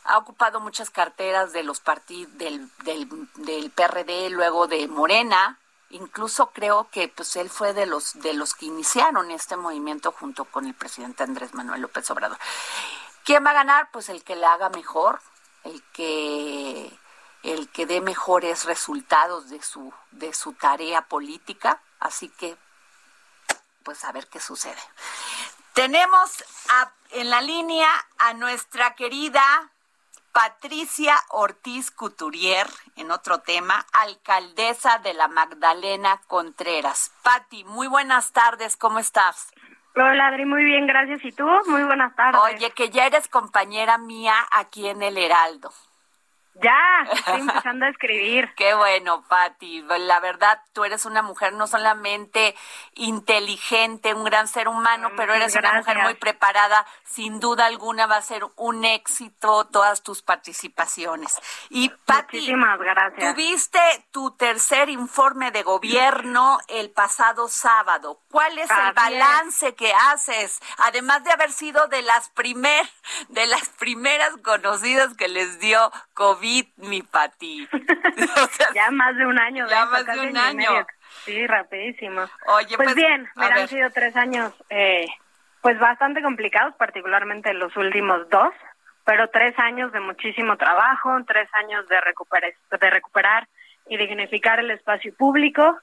[0.04, 5.58] ha ocupado muchas carteras de los partidos del, del, del PRD, luego de Morena,
[5.90, 10.44] incluso creo que pues él fue de los de los que iniciaron este movimiento junto
[10.44, 12.38] con el presidente Andrés Manuel López Obrador.
[13.24, 13.90] ¿Quién va a ganar?
[13.90, 15.20] Pues el que le haga mejor,
[15.64, 16.98] el que
[17.42, 21.80] el que dé mejores resultados de su, de su tarea política.
[22.00, 22.56] Así que,
[23.82, 24.80] pues a ver qué sucede.
[25.74, 26.44] Tenemos
[27.10, 29.70] en la línea a nuestra querida
[30.32, 37.12] Patricia Ortiz Couturier, en otro tema, alcaldesa de la Magdalena Contreras.
[37.22, 39.52] Pati, muy buenas tardes, ¿cómo estás?
[39.96, 41.24] Hola Adri, muy bien, gracias.
[41.24, 41.44] ¿Y tú?
[41.66, 42.40] Muy buenas tardes.
[42.42, 45.72] Oye, que ya eres compañera mía aquí en el Heraldo.
[46.60, 48.52] Ya, estoy empezando a escribir.
[48.56, 49.84] Qué bueno, Patti.
[50.00, 52.56] La verdad, tú eres una mujer no solamente
[52.94, 56.86] inteligente, un gran ser humano, pero eres una mujer muy preparada.
[57.04, 61.38] Sin duda alguna va a ser un éxito todas tus participaciones.
[61.70, 63.34] Y Patti, Muchísimas gracias.
[63.34, 68.20] tuviste tu tercer informe de gobierno el pasado sábado.
[68.30, 70.60] ¿Cuál es el balance que haces?
[70.78, 72.88] Además de haber sido de las primer,
[73.28, 77.68] de las primeras conocidas que les dio COVID mi Pati.
[78.74, 79.66] ya más de un año.
[79.68, 80.86] Ya más de un año.
[81.24, 82.22] Sí, rapidísimo.
[82.46, 85.06] Oye, pues, pues, bien, mira, han sido tres años, eh,
[85.60, 88.52] pues bastante complicados, particularmente los últimos dos,
[89.04, 93.48] pero tres años de muchísimo trabajo, tres años de recuperar, de recuperar
[93.88, 95.78] y dignificar el espacio público,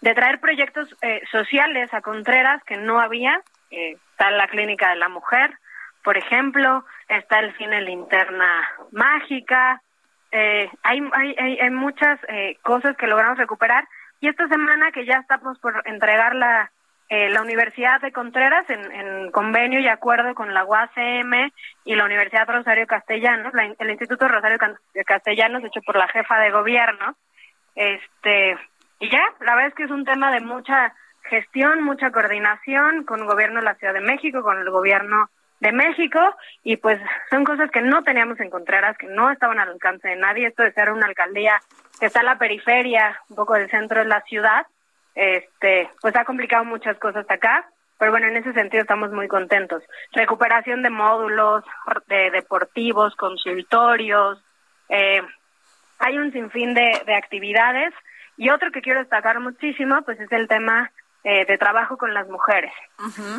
[0.00, 3.40] de traer proyectos eh, sociales a Contreras que no había.
[3.70, 5.56] Eh, está la Clínica de la Mujer,
[6.02, 9.82] por ejemplo, está el cine Linterna Mágica,
[10.32, 13.86] eh, hay, hay, hay, muchas eh, cosas que logramos recuperar.
[14.20, 16.70] Y esta semana que ya estamos por entregar la,
[17.08, 21.50] eh, la Universidad de Contreras en, en convenio y acuerdo con la UACM
[21.84, 24.58] y la Universidad Rosario Castellanos, la- el Instituto Rosario
[25.06, 27.16] Castellanos hecho por la jefa de gobierno,
[27.74, 28.56] este
[29.00, 33.20] y ya, la verdad es que es un tema de mucha gestión, mucha coordinación con
[33.20, 35.28] el gobierno de la Ciudad de México, con el gobierno
[35.62, 36.18] de México,
[36.64, 40.16] y pues son cosas que no teníamos en Contreras, que no estaban al alcance de
[40.16, 40.48] nadie.
[40.48, 41.62] Esto de ser una alcaldía
[42.00, 44.66] que está en la periferia, un poco del centro de la ciudad,
[45.14, 47.64] este, pues ha complicado muchas cosas acá,
[47.96, 49.84] pero bueno, en ese sentido estamos muy contentos.
[50.10, 51.62] Recuperación de módulos,
[52.08, 54.42] de deportivos, consultorios,
[54.88, 55.22] eh,
[56.00, 57.94] hay un sinfín de, de actividades
[58.36, 60.90] y otro que quiero destacar muchísimo pues es el tema
[61.24, 62.72] eh, de trabajo con las mujeres,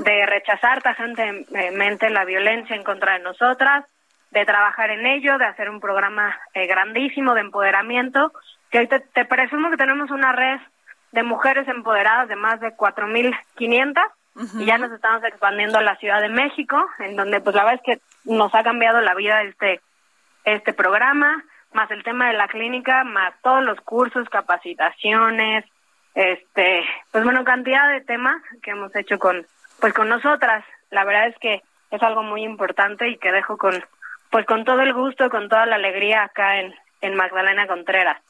[0.04, 3.86] de rechazar tajantemente la violencia en contra de nosotras,
[4.32, 8.32] de trabajar en ello, de hacer un programa eh, grandísimo de empoderamiento,
[8.72, 10.60] que hoy te, te presumo que tenemos una red
[11.12, 14.02] de mujeres empoderadas de más de 4.500
[14.60, 17.82] y ya nos estamos expandiendo a la Ciudad de México, en donde pues la verdad
[17.86, 19.80] es que nos ha cambiado la vida este
[20.44, 21.44] este programa,
[21.74, 25.66] más el tema de la clínica, más todos los cursos, capacitaciones,
[26.16, 29.46] este, pues bueno, cantidad de temas que hemos hecho con,
[29.80, 30.64] pues con nosotras.
[30.92, 33.84] La verdad es que es algo muy importante y que dejo con,
[34.30, 38.22] pues con todo el gusto, con toda la alegría acá en, en Magdalena Contreras.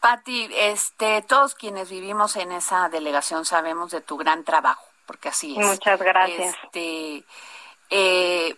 [0.00, 5.56] Pati, este, todos quienes vivimos en esa delegación sabemos de tu gran trabajo, porque así
[5.58, 5.66] es.
[5.66, 6.56] Muchas gracias.
[6.64, 7.24] Este,
[7.90, 8.56] eh,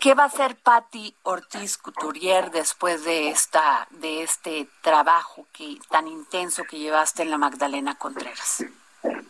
[0.00, 6.06] ¿Qué va a hacer Patti Ortiz Couturier después de esta, de este trabajo que tan
[6.06, 8.64] intenso que llevaste en la Magdalena Contreras?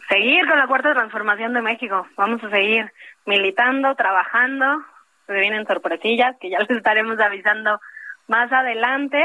[0.09, 2.07] Seguir con la cuarta transformación de México.
[2.17, 2.93] Vamos a seguir
[3.25, 4.83] militando, trabajando.
[5.27, 7.81] Se vienen sorpresillas que ya les estaremos avisando
[8.27, 9.25] más adelante,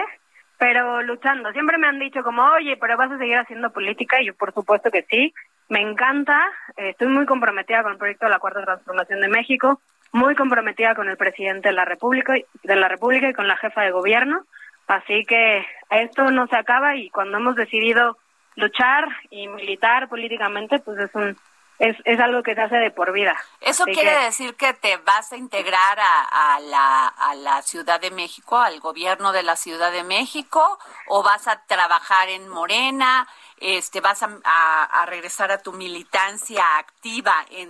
[0.58, 1.52] pero luchando.
[1.52, 4.54] Siempre me han dicho como, oye, pero vas a seguir haciendo política y yo por
[4.54, 5.34] supuesto que sí.
[5.70, 6.40] Me encanta.
[6.78, 9.82] Estoy muy comprometida con el proyecto de la cuarta transformación de México,
[10.14, 13.58] muy comprometida con el presidente de la República, y- de la República y con la
[13.58, 14.46] jefa de gobierno.
[14.88, 18.18] Así que esto no se acaba y cuando hemos decidido
[18.56, 21.38] luchar y militar políticamente, pues es un
[21.80, 23.36] es, es algo que se hace de por vida.
[23.60, 27.62] ¿Eso Así quiere que- decir que te vas a integrar a, a la, a la
[27.64, 32.48] Ciudad de México, al gobierno de la Ciudad de México, o vas a trabajar en
[32.48, 37.70] Morena, este, vas a, a- a regresar a tu militancia activa en,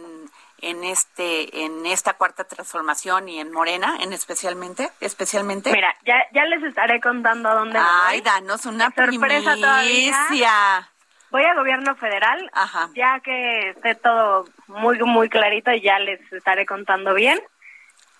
[0.69, 5.71] en este, en esta cuarta transformación y en Morena, en especialmente, especialmente?
[5.71, 8.21] Mira, ya, ya les estaré contando a dónde Ay, voy.
[8.21, 10.89] danos una Sorpresa todavía.
[11.31, 12.89] Voy a gobierno federal, Ajá.
[12.95, 17.41] ya que esté todo muy, muy clarito y ya les estaré contando bien.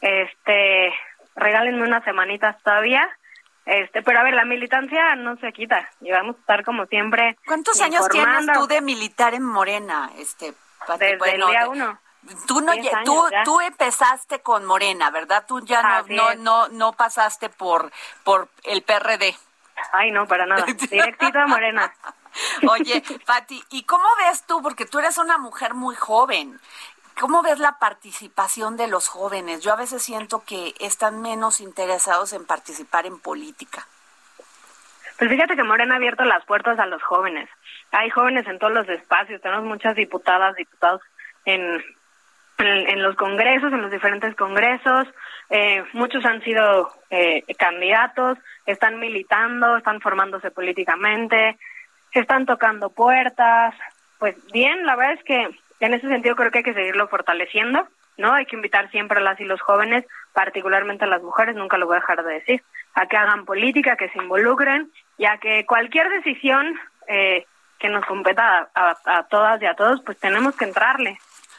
[0.02, 0.94] Este,
[1.36, 3.08] regálenme unas semanitas todavía.
[3.66, 7.38] Este, pero a ver, la militancia no se quita y vamos a estar como siempre.
[7.46, 10.54] ¿Cuántos años tienes tú de militar en Morena, este?
[11.00, 12.00] Desde Bueno, el día uno.
[12.48, 15.46] Tú no años tú, tú empezaste con Morena, ¿verdad?
[15.48, 17.92] Tú ya no no, no no pasaste por
[18.24, 19.36] por el PRD.
[19.92, 20.66] Ay, no, para nada.
[20.90, 21.94] Directito a Morena.
[22.68, 24.62] Oye, Pati, ¿y cómo ves tú?
[24.62, 26.60] Porque tú eres una mujer muy joven.
[27.20, 29.62] ¿Cómo ves la participación de los jóvenes?
[29.62, 33.86] Yo a veces siento que están menos interesados en participar en política.
[35.20, 37.50] Pues fíjate que Morena ha abierto las puertas a los jóvenes.
[37.92, 41.02] Hay jóvenes en todos los espacios, tenemos muchas diputadas, diputados
[41.46, 41.84] en,
[42.60, 45.08] en, los congresos, en los diferentes congresos.
[45.50, 51.58] Eh, muchos han sido eh, candidatos, están militando, están formándose políticamente,
[52.12, 53.74] están tocando puertas.
[54.20, 57.88] Pues bien, la verdad es que en ese sentido creo que hay que seguirlo fortaleciendo,
[58.18, 58.34] ¿no?
[58.34, 61.88] Hay que invitar siempre a las y los jóvenes, particularmente a las mujeres, nunca lo
[61.88, 65.66] voy a dejar de decir, a que hagan política, que se involucren y a que
[65.66, 67.46] cualquier decisión eh,
[67.80, 71.18] que nos competa a- a todas y a todos, pues tenemos que entrarle.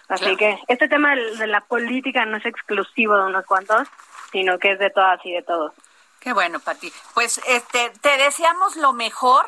[0.09, 0.37] Así Claro.
[0.37, 3.89] que este tema de la política no es exclusivo de unos cuantos,
[4.33, 5.73] sino que es de todas y de todos.
[6.21, 6.93] Qué bueno, Pati.
[7.15, 9.45] Pues este te deseamos lo mejor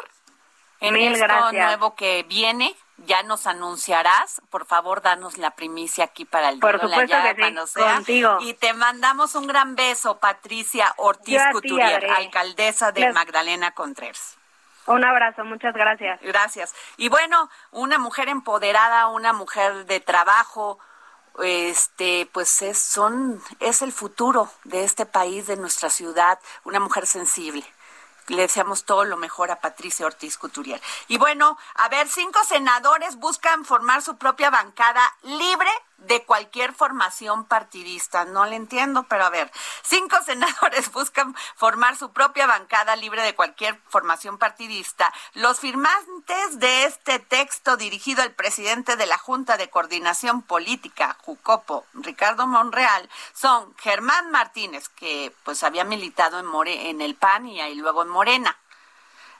[0.80, 1.66] en Mil esto gracias.
[1.66, 2.74] nuevo que viene.
[2.98, 4.40] Ya nos anunciarás.
[4.48, 7.40] Por favor, danos la primicia aquí para el Por en la supuesto llaga que sí,
[7.42, 7.94] cuando sea.
[7.94, 8.38] contigo.
[8.40, 14.38] Y te mandamos un gran beso, Patricia Ortiz Couturier, alcaldesa de Les- Magdalena Contreras.
[14.86, 16.20] Un abrazo, muchas gracias.
[16.22, 16.74] Gracias.
[16.96, 20.78] Y bueno, una mujer empoderada, una mujer de trabajo,
[21.42, 27.06] este pues es son es el futuro de este país, de nuestra ciudad, una mujer
[27.06, 27.64] sensible
[28.28, 30.80] le deseamos todo lo mejor a Patricia Ortiz Couturier.
[31.08, 37.44] Y bueno, a ver, cinco senadores buscan formar su propia bancada libre de cualquier formación
[37.44, 38.24] partidista.
[38.24, 39.50] No le entiendo, pero a ver,
[39.82, 45.12] cinco senadores buscan formar su propia bancada libre de cualquier formación partidista.
[45.34, 51.86] Los firmantes de este texto dirigido al presidente de la Junta de Coordinación Política, Jucopo,
[51.94, 57.60] Ricardo Monreal, son Germán Martínez, que pues había militado en, More, en el PAN y
[57.60, 58.56] ahí luego en Morena.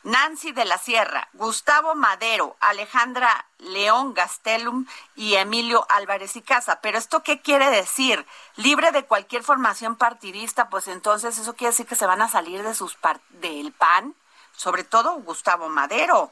[0.07, 4.87] Nancy de la Sierra, Gustavo Madero, Alejandra León Gastelum
[5.17, 6.81] y Emilio Álvarez y Casa.
[6.81, 8.25] Pero esto qué quiere decir?
[8.55, 12.63] Libre de cualquier formación partidista, pues entonces eso quiere decir que se van a salir
[12.63, 12.97] de sus
[13.31, 14.15] del PAN,
[14.55, 16.31] sobre todo Gustavo Madero.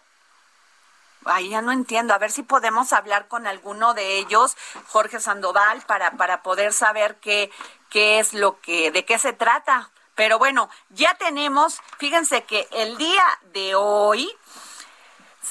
[1.24, 2.14] Ahí ya no entiendo.
[2.14, 4.56] A ver si podemos hablar con alguno de ellos,
[4.86, 7.50] Jorge Sandoval, para, para poder saber qué,
[7.90, 9.90] qué es lo que, de qué se trata.
[10.14, 14.30] Pero bueno, ya tenemos, fíjense que el día de hoy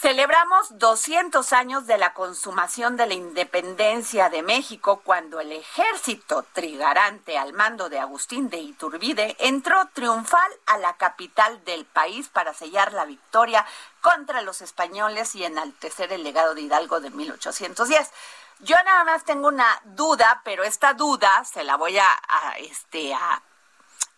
[0.03, 7.37] celebramos 200 años de la consumación de la independencia de México cuando el ejército trigarante
[7.37, 12.91] al mando de Agustín de Iturbide entró triunfal a la capital del país para sellar
[12.91, 13.65] la victoria
[14.01, 18.11] contra los españoles y enaltecer el legado de Hidalgo de 1810.
[18.59, 22.07] Yo nada más tengo una duda, pero esta duda se la voy a,
[22.57, 23.41] este a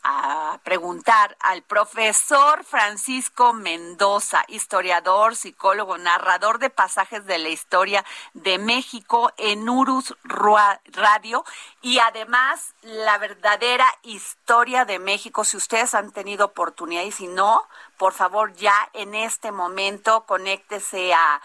[0.07, 8.59] a preguntar al profesor Francisco Mendoza, historiador, psicólogo, narrador de pasajes de la historia de
[8.59, 11.43] México en Urus Radio
[11.81, 15.43] y además la verdadera historia de México.
[15.43, 17.67] Si ustedes han tenido oportunidad y si no,
[17.97, 21.41] por favor ya en este momento conéctese a,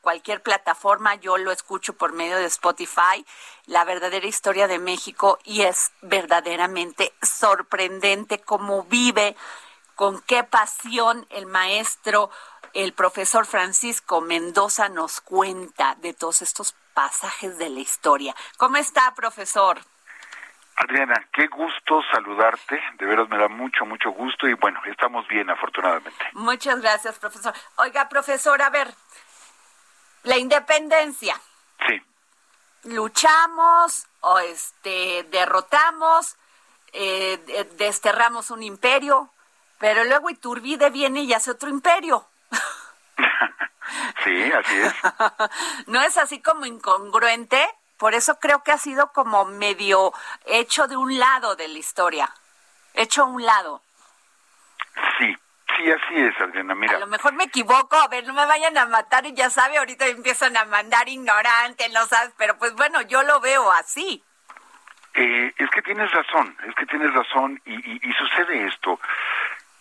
[0.00, 3.24] cualquier plataforma, yo lo escucho por medio de Spotify,
[3.66, 9.36] la verdadera historia de México y es verdaderamente sorprendente cómo vive,
[9.94, 12.30] con qué pasión el maestro,
[12.74, 18.34] el profesor Francisco Mendoza nos cuenta de todos estos pasajes de la historia.
[18.56, 19.80] ¿Cómo está, profesor?
[20.82, 25.50] Adriana, qué gusto saludarte, de veras me da mucho, mucho gusto y bueno, estamos bien
[25.50, 26.24] afortunadamente.
[26.32, 27.52] Muchas gracias, profesor.
[27.76, 28.88] Oiga, profesor, a ver,
[30.22, 31.38] la independencia.
[31.86, 32.00] Sí.
[32.84, 36.38] Luchamos o este derrotamos,
[36.94, 39.28] eh, desterramos un imperio,
[39.78, 42.26] pero luego Iturbide viene y hace otro imperio.
[44.24, 44.94] sí, así es.
[45.88, 47.68] ¿No es así como incongruente?
[48.00, 50.14] Por eso creo que ha sido como medio
[50.46, 52.30] hecho de un lado de la historia.
[52.94, 53.82] Hecho a un lado.
[55.18, 55.36] Sí,
[55.76, 56.74] sí, así es, Adriana.
[56.74, 56.96] Mira.
[56.96, 59.76] A lo mejor me equivoco, a ver, no me vayan a matar y ya sabe,
[59.76, 64.24] ahorita empiezan a mandar ignorante, no sabes, pero pues bueno, yo lo veo así.
[65.12, 68.98] Eh, es que tienes razón, es que tienes razón y, sucede esto.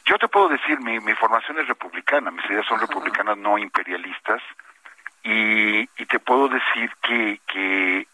[0.04, 4.42] Yo te puedo decir, mi, mi formación es republicana, mis ideas son republicanas no imperialistas
[5.24, 8.08] y, y te puedo decir que, que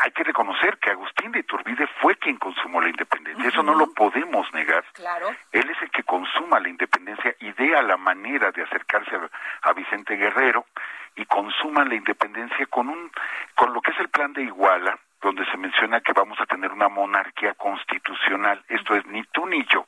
[0.00, 3.48] hay que reconocer que Agustín de Iturbide fue quien consumó la independencia.
[3.48, 4.84] Eso no lo podemos negar.
[4.92, 5.28] Claro.
[5.52, 9.18] Él es el que consuma la independencia, idea la manera de acercarse
[9.62, 10.66] a, Vicente Guerrero
[11.14, 13.10] y consuma la independencia con un
[13.54, 16.72] con lo que es el plan de Iguala, donde se menciona que vamos a tener
[16.72, 18.62] una monarquía constitucional.
[18.68, 19.86] Esto es ni tú ni yo,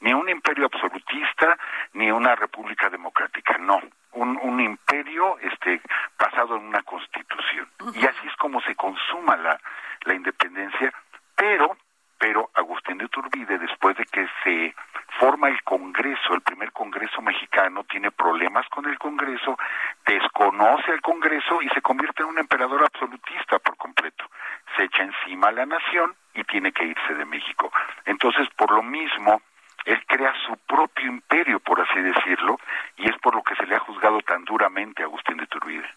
[0.00, 1.58] ni un imperio absolutista,
[1.94, 3.56] ni una república democrática.
[3.58, 3.80] No,
[4.20, 5.80] un, un imperio este
[6.18, 9.58] basado en una constitución y así es como se consuma la,
[10.02, 10.92] la independencia
[11.34, 11.76] pero
[12.18, 14.74] pero Agustín de Turbide después de que se
[15.18, 19.58] forma el Congreso, el primer Congreso mexicano, tiene problemas con el Congreso,
[20.06, 24.26] desconoce al Congreso y se convierte en un emperador absolutista por completo.
[24.76, 27.72] Se echa encima a la nación y tiene que irse de México.
[28.04, 29.40] Entonces, por lo mismo,
[29.84, 32.58] él crea su propio imperio, por así decirlo,
[32.96, 35.88] y es por lo que se le ha juzgado tan duramente a Agustín de Turbide.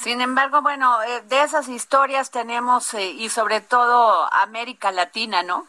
[0.00, 5.66] Sin embargo, bueno, eh, de esas historias tenemos, eh, y sobre todo América Latina, ¿no?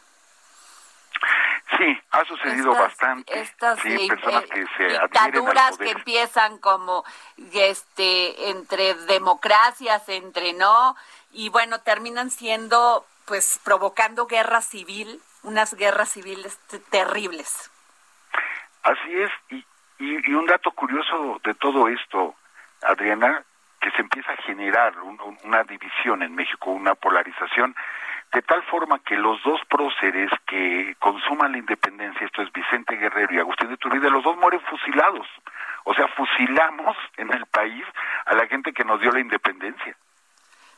[1.77, 3.41] Sí, ha sucedido bastante.
[3.41, 7.03] Estas sí, personas que se dictaduras que empiezan como
[7.51, 10.95] este entre democracias, entre no,
[11.34, 16.57] y bueno, terminan siendo pues provocando guerra civil unas guerras civiles
[16.89, 17.69] terribles.
[18.84, 19.65] Así es, y,
[19.99, 22.34] y, un dato curioso de todo esto,
[22.82, 23.43] Adriana,
[23.82, 24.93] que se empieza a generar
[25.43, 27.75] una división en México, una polarización,
[28.32, 33.34] de tal forma que los dos próceres que consuman la independencia, esto es Vicente Guerrero
[33.34, 35.27] y Agustín de Turbide, los dos mueren fusilados
[35.84, 37.84] O sea, fusilamos en el país
[38.25, 39.95] a la gente que nos dio la independencia.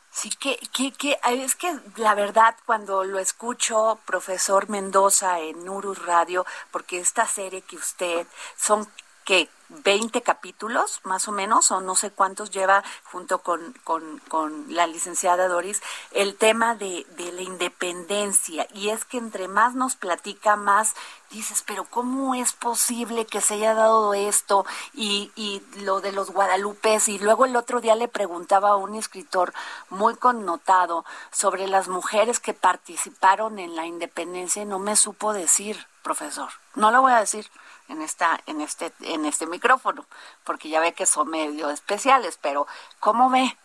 [0.09, 6.05] Sí, que, que, que, es que la verdad cuando lo escucho, profesor Mendoza en Urus
[6.05, 8.87] Radio, porque esta serie que usted son
[9.23, 14.73] que 20 capítulos, más o menos, o no sé cuántos lleva junto con, con, con
[14.73, 18.67] la licenciada Doris, el tema de, de, la independencia.
[18.73, 20.93] Y es que entre más nos platica, más
[21.31, 24.65] dices, pero ¿cómo es posible que se haya dado esto?
[24.93, 27.07] Y, y lo de los guadalupes.
[27.07, 29.53] Y luego el otro día le preguntaba a un escritor
[29.89, 35.87] muy connotado sobre las mujeres que participaron en la independencia y no me supo decir,
[36.03, 36.49] profesor.
[36.75, 37.49] No lo voy a decir
[37.89, 40.05] en esta en este en este micrófono,
[40.43, 42.67] porque ya ve que son medio especiales, pero
[42.99, 43.55] ¿cómo ve?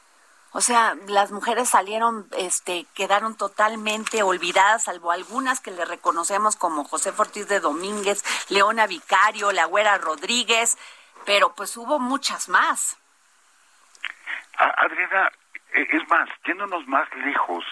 [0.53, 6.85] O sea, las mujeres salieron, este, quedaron totalmente olvidadas, salvo algunas que le reconocemos como
[6.85, 10.79] José Ortiz de Domínguez, Leona Vicario, La Güera Rodríguez,
[11.27, 12.97] pero pues hubo muchas más.
[14.57, 15.31] Adriana,
[15.75, 17.64] e, es más, yéndonos más lejos,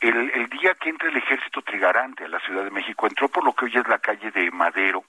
[0.00, 3.52] el día que entra el ejército trigarante a la Ciudad de México, entró por lo
[3.52, 5.04] que hoy es la calle de Madero,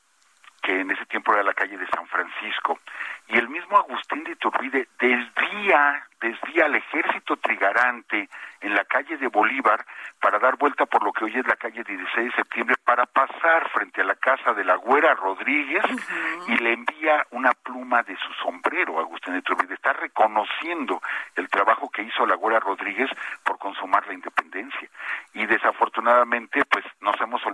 [0.61, 2.79] que en ese tiempo era la calle de San Francisco,
[3.27, 9.27] y el mismo Agustín de Iturbide desvía, desvía al ejército trigarante en la calle de
[9.27, 9.85] Bolívar
[10.19, 13.69] para dar vuelta por lo que hoy es la calle 16 de septiembre para pasar
[13.69, 15.83] frente a la casa de la Güera Rodríguez
[16.47, 19.73] y le envía una pluma de su sombrero a Agustín de Iturbide.
[19.73, 21.01] Está reconociendo
[21.35, 23.09] el trabajo que hizo la Güera Rodríguez
[23.43, 24.89] por consumar la independencia.
[25.33, 27.10] Y desafortunadamente, pues hemos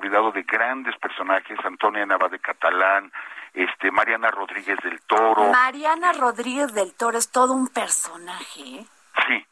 [0.08, 3.12] olvidado de grandes personajes, Antonia Nava de Catalán,
[3.54, 5.52] este Mariana Rodríguez del Toro.
[5.52, 8.62] Mariana Rodríguez del Toro es todo un personaje.
[8.62, 8.86] ¿eh?
[9.28, 9.46] Sí,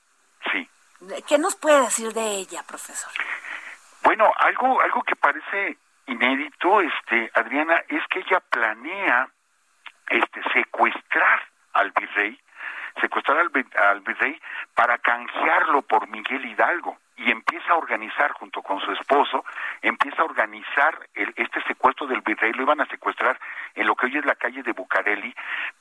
[0.52, 0.70] sí.
[1.28, 3.12] ¿Qué nos puede decir de ella, profesor?
[4.04, 5.78] Bueno, algo algo que parece
[6.08, 9.28] inédito, este Adriana, es que ella planea
[10.08, 11.42] este secuestrar
[11.74, 12.40] al virrey,
[13.02, 13.52] secuestrar al,
[13.90, 14.40] al virrey
[14.74, 19.46] para canjearlo por Miguel Hidalgo y empieza a organizar junto con su esposo,
[21.14, 23.40] el, este secuestro del virrey, lo iban a secuestrar
[23.76, 25.34] en lo que hoy es la calle de Bucareli,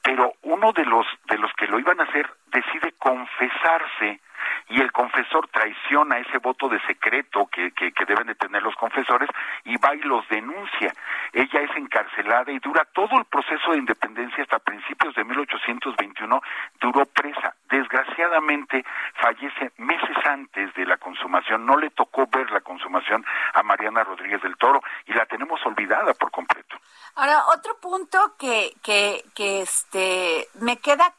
[0.03, 4.21] pero uno de los de los que lo iban a hacer decide confesarse
[4.69, 8.75] y el confesor traiciona ese voto de secreto que, que, que, deben de tener los
[8.77, 9.29] confesores
[9.65, 10.93] y va y los denuncia.
[11.33, 16.41] Ella es encarcelada y dura todo el proceso de independencia hasta principios de 1821,
[16.81, 17.55] duró presa.
[17.75, 18.85] Desgraciadamente
[19.21, 24.41] fallece meses antes de la consumación, no le tocó ver la consumación a Mariana Rodríguez
[24.43, 26.77] del Toro y la tenemos olvidada por completo.
[27.17, 31.13] Ahora, otro punto que, que, que este, me queda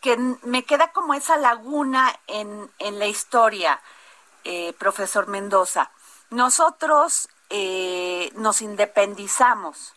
[0.00, 3.78] que me queda como esa laguna en, en la historia,
[4.44, 5.90] eh, profesor Mendoza.
[6.30, 9.94] Nosotros eh, nos independizamos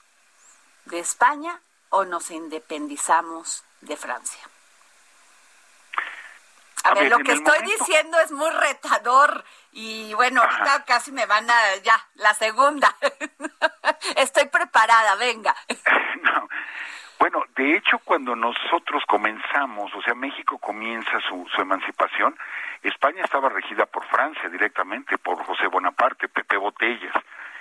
[0.84, 4.42] de España o nos independizamos de Francia.
[6.90, 11.50] A, ver, lo que estoy diciendo es muy retador y bueno, ahorita casi me van
[11.50, 12.96] a ya la segunda.
[14.16, 15.56] estoy preparada, venga.
[16.24, 16.48] no.
[17.20, 22.38] Bueno, de hecho, cuando nosotros comenzamos, o sea, México comienza su, su emancipación,
[22.84, 27.14] España estaba regida por Francia directamente, por José Bonaparte, Pepe Botellas.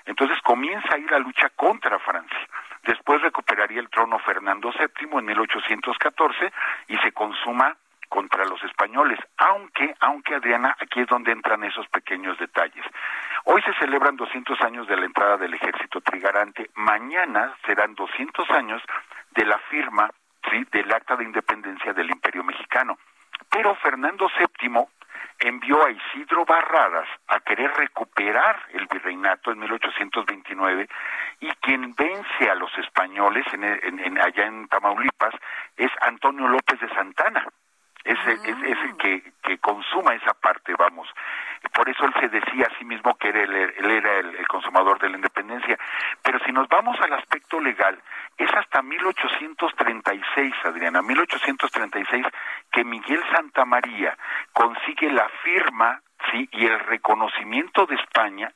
[0.05, 2.49] Entonces comienza ahí la lucha contra Francia.
[2.85, 6.53] Después recuperaría el trono Fernando VII en 1814
[6.89, 7.77] y se consuma
[8.09, 12.85] contra los españoles, aunque, aunque Adriana, aquí es donde entran esos pequeños detalles.
[13.45, 18.83] Hoy se celebran 200 años de la entrada del ejército trigarante, mañana serán 200 años
[19.31, 20.11] de la firma
[20.51, 20.67] ¿sí?
[20.73, 22.99] del acta de independencia del Imperio Mexicano.
[23.51, 24.87] Pero Fernando VII
[25.41, 30.89] envió a Isidro Barradas a querer recuperar el virreinato en 1829
[31.41, 35.35] y quien vence a los españoles en, allá en Tamaulipas
[35.77, 37.47] es Antonio López de Santana.
[38.07, 41.09] Es, es, es, el que, que consuma esa parte, vamos.
[41.75, 44.47] Por eso él se decía a sí mismo que era él, él era el, el,
[44.47, 45.77] consumador de la independencia.
[46.23, 48.01] Pero si nos vamos al aspecto legal,
[48.39, 52.27] es hasta 1836, Adriana, 1836,
[52.71, 54.17] que Miguel Santamaría
[54.53, 56.01] consigue la firma
[56.31, 58.53] sí y el reconocimiento de España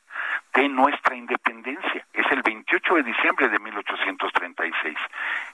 [0.55, 2.07] de nuestra independencia.
[2.13, 4.97] Es el 28 de diciembre de 1836.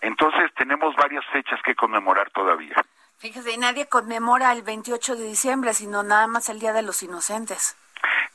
[0.01, 2.77] Entonces tenemos varias fechas que conmemorar todavía.
[3.19, 7.77] Fíjese, nadie conmemora el 28 de diciembre, sino nada más el Día de los Inocentes.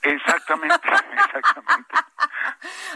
[0.02, 0.76] Exactamente,
[1.26, 1.96] exactamente.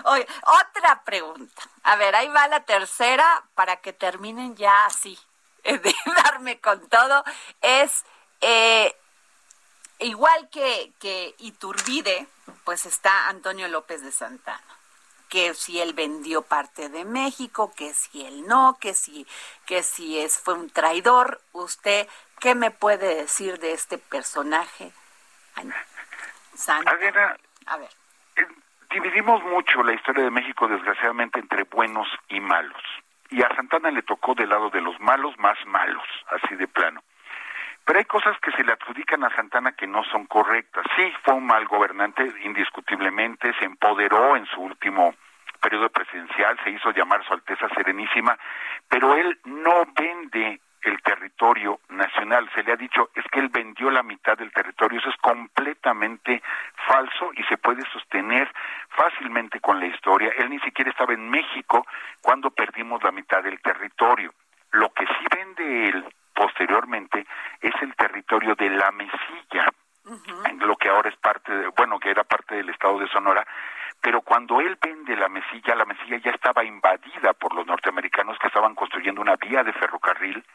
[0.05, 1.61] Oye, otra pregunta.
[1.83, 5.17] A ver, ahí va la tercera para que terminen ya así,
[5.63, 7.23] de darme con todo.
[7.61, 8.03] Es
[8.41, 8.95] eh,
[9.99, 12.27] igual que, que Iturbide,
[12.63, 14.74] pues está Antonio López de Santana
[15.35, 19.27] que si él vendió parte de México, que si él no, que si,
[19.65, 21.41] que si es, fue un traidor.
[21.51, 22.07] ¿Usted
[22.39, 24.93] qué me puede decir de este personaje?
[26.53, 26.89] Santa.
[26.91, 27.89] a ver.
[28.37, 28.47] Eh,
[28.91, 32.81] dividimos mucho la historia de México, desgraciadamente, entre buenos y malos.
[33.29, 37.03] Y a Santana le tocó del lado de los malos más malos, así de plano.
[37.83, 40.85] Pero hay cosas que se le adjudican a Santana que no son correctas.
[40.95, 45.13] Sí, fue un mal gobernante, indiscutiblemente, se empoderó en su último
[45.65, 48.37] periodo presidencial, se hizo llamar Su Alteza Serenísima,
[48.87, 52.47] pero él no vende el territorio nacional.
[52.53, 54.99] Se le ha dicho es que él vendió la mitad del territorio.
[54.99, 56.43] Eso es completamente
[56.87, 58.47] falso y se puede sostener
[58.89, 60.31] fácilmente con la historia.
[60.37, 61.83] Él ni siquiera estaba en México
[62.21, 64.31] cuando perdimos la mitad del territorio.
[64.73, 66.05] Lo que sí vende él
[66.35, 67.25] posteriormente
[67.59, 69.73] es el territorio de la Mesilla,
[70.47, 73.43] en lo que ahora es parte, de, bueno, que era parte del estado de Sonora,
[74.05, 78.45] pero cuando él vende la mesilla, la mesilla ya estaba invadida por los norteamericanos que
[78.45, 80.45] estaban construyendo una vía de ferrocarril,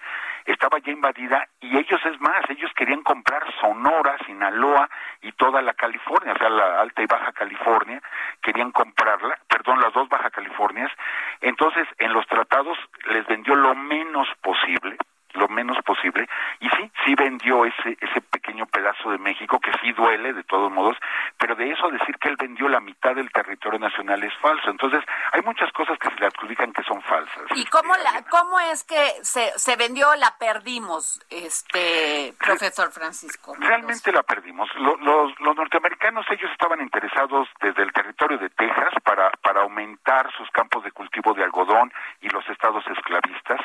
[0.46, 4.88] estaba ya invadida y ellos es más, ellos querían comprar Sonora, Sinaloa
[5.22, 8.00] y toda la California, o sea, la Alta y Baja California,
[8.40, 10.92] querían comprarla, perdón, las dos Baja Californias,
[11.40, 12.78] entonces en los tratados
[13.08, 14.96] les vendió lo menos posible,
[15.34, 16.28] lo menos posible.
[16.60, 20.70] Y sí sí vendió ese ese pequeño pedazo de México que sí duele de todos
[20.70, 20.96] modos
[21.38, 24.70] pero de eso decir que él vendió la mitad del territorio nacional es falso.
[24.70, 25.00] Entonces
[25.32, 27.44] hay muchas cosas que se le adjudican que son falsas.
[27.54, 34.12] Y cómo la cómo es que se se vendió la perdimos este profesor Francisco realmente
[34.12, 34.68] la perdimos.
[34.76, 35.00] Los,
[35.40, 40.84] los norteamericanos ellos estaban interesados desde el territorio de Texas para para aumentar sus campos
[40.84, 43.60] de cultivo de algodón y los estados esclavistas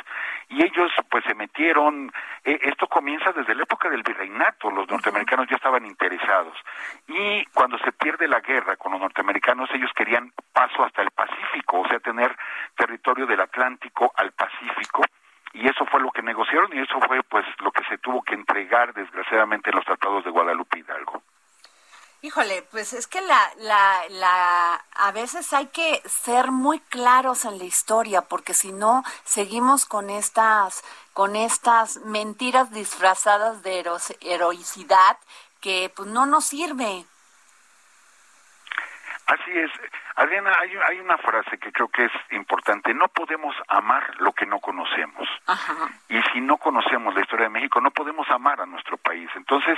[0.56, 2.10] y ellos pues se metieron,
[2.46, 6.56] eh, esto comienza desde la época del virreinato, los norteamericanos ya estaban interesados
[7.10, 11.82] y cuando se pierde la guerra con los norteamericanos ellos querían paso hasta el Pacífico,
[11.82, 12.34] o sea, tener
[12.78, 15.04] territorio del Atlántico al Pacífico
[15.52, 18.36] y eso fue lo que negociaron y eso fue pues lo que se tuvo que
[18.36, 21.22] entregar desgraciadamente en los tratados de Guadalupe Hidalgo.
[22.26, 27.60] Híjole, pues es que la, la, la, a veces hay que ser muy claros en
[27.60, 33.86] la historia, porque si no, seguimos con estas, con estas mentiras disfrazadas de
[34.22, 35.20] heroicidad
[35.62, 37.06] que pues no nos sirve.
[39.28, 39.70] Así es.
[40.16, 42.94] Adriana, hay, hay, una frase que creo que es importante.
[42.94, 45.28] No podemos amar lo que no conocemos.
[46.08, 49.30] Y si no conocemos la historia de México, no podemos amar a nuestro país.
[49.36, 49.78] Entonces,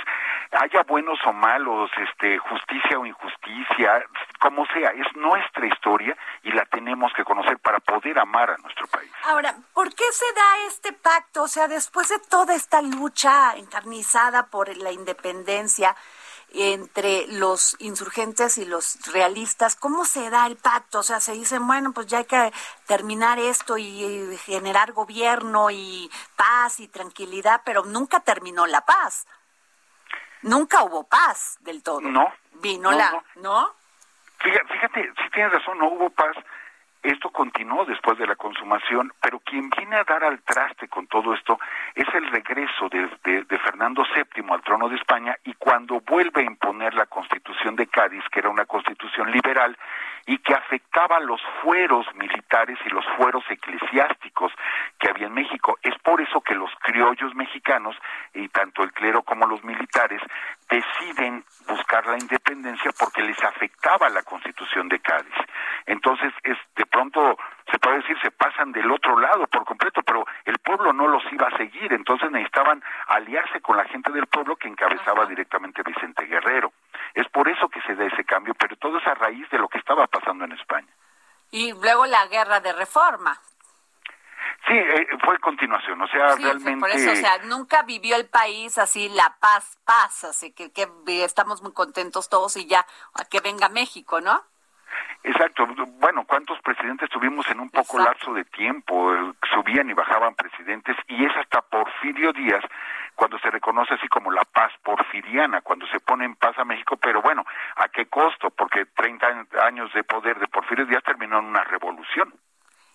[0.52, 4.04] haya buenos o malos, este, justicia o injusticia,
[4.38, 8.86] como sea, es nuestra historia y la tenemos que conocer para poder amar a nuestro
[8.86, 9.10] país.
[9.24, 11.42] Ahora, ¿por qué se da este pacto?
[11.42, 15.96] O sea, después de toda esta lucha encarnizada por la independencia,
[16.52, 21.00] entre los insurgentes y los realistas, ¿cómo se da el pacto?
[21.00, 22.52] O sea, se dicen, bueno, pues ya hay que
[22.86, 29.26] terminar esto y generar gobierno y paz y tranquilidad, pero nunca terminó la paz.
[30.42, 32.00] Nunca hubo paz del todo.
[32.00, 32.32] No.
[32.52, 33.74] Vino la, ¿no?
[34.40, 36.36] Fíjate, fíjate, si tienes razón, no hubo paz
[37.02, 41.32] esto continuó después de la consumación, pero quien viene a dar al traste con todo
[41.32, 41.58] esto
[41.94, 43.08] es el regreso de,
[43.58, 48.24] Fernando VII al trono de España y cuando vuelve a imponer la constitución de Cádiz,
[48.32, 49.76] que era una constitución liberal
[50.26, 54.52] y que afectaba los fueros militares y los fueros eclesiásticos
[54.98, 55.78] que había en México.
[55.82, 57.96] Es por eso que los criollos mexicanos,
[58.34, 60.20] y tanto el clero como los militares,
[60.68, 65.34] deciden buscar la independencia porque les afectaba la constitución de Cádiz.
[65.86, 67.38] Entonces, es de pronto
[67.70, 71.22] se puede decir se pasan del otro lado por completo, pero el pueblo no los
[71.32, 76.24] iba a seguir, entonces necesitaban aliarse con la gente del pueblo que encabezaba directamente Vicente
[76.24, 76.72] Guerrero.
[77.14, 79.68] Es por eso que se da ese cambio, pero todo es a raíz de lo
[79.68, 80.88] que estaba pasando en España.
[81.50, 83.38] Y luego la guerra de reforma.
[84.68, 86.76] Sí, eh, fue continuación, o sea, realmente...
[86.76, 90.86] Por eso, o sea, nunca vivió el país así la paz, paz, así que, que
[91.24, 94.44] estamos muy contentos todos y ya, a que venga México, ¿no?
[95.24, 95.66] Exacto.
[95.98, 99.12] Bueno, ¿cuántos presidentes tuvimos en un poco lapso de tiempo?
[99.52, 102.64] Subían y bajaban presidentes y es hasta Porfirio Díaz
[103.14, 106.96] cuando se reconoce así como la paz porfiriana, cuando se pone en paz a México,
[106.96, 107.44] pero bueno,
[107.76, 108.50] ¿a qué costo?
[108.50, 112.32] Porque 30 años de poder de Porfirio Díaz terminó en una revolución.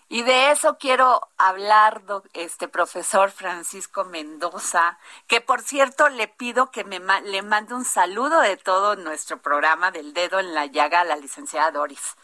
[0.09, 2.01] Y de eso quiero hablar,
[2.33, 4.97] este profesor Francisco Mendoza,
[5.27, 9.91] que por cierto le pido que me le mande un saludo de todo nuestro programa
[9.91, 12.15] del dedo en la llaga a la licenciada Doris.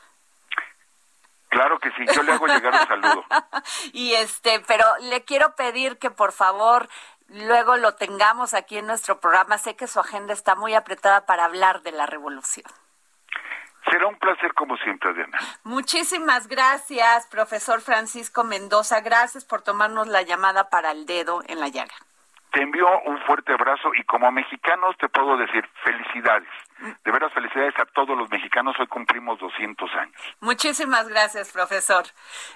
[1.50, 3.26] Claro que sí, yo le hago llegar un saludo.
[3.94, 6.88] y este, pero le quiero pedir que por favor
[7.28, 9.58] luego lo tengamos aquí en nuestro programa.
[9.58, 12.72] Sé que su agenda está muy apretada para hablar de la revolución.
[13.90, 15.38] Será un placer como siempre, Adriana.
[15.64, 19.02] Muchísimas gracias, profesor Francisco Mendoza.
[19.02, 21.96] Gracias por tomarnos la llamada para el dedo en la llaga.
[22.52, 26.50] Te envío un fuerte abrazo y como mexicanos te puedo decir felicidades.
[27.04, 28.76] De veras felicidades a todos los mexicanos.
[28.80, 30.16] Hoy cumplimos 200 años.
[30.40, 32.06] Muchísimas gracias, profesor.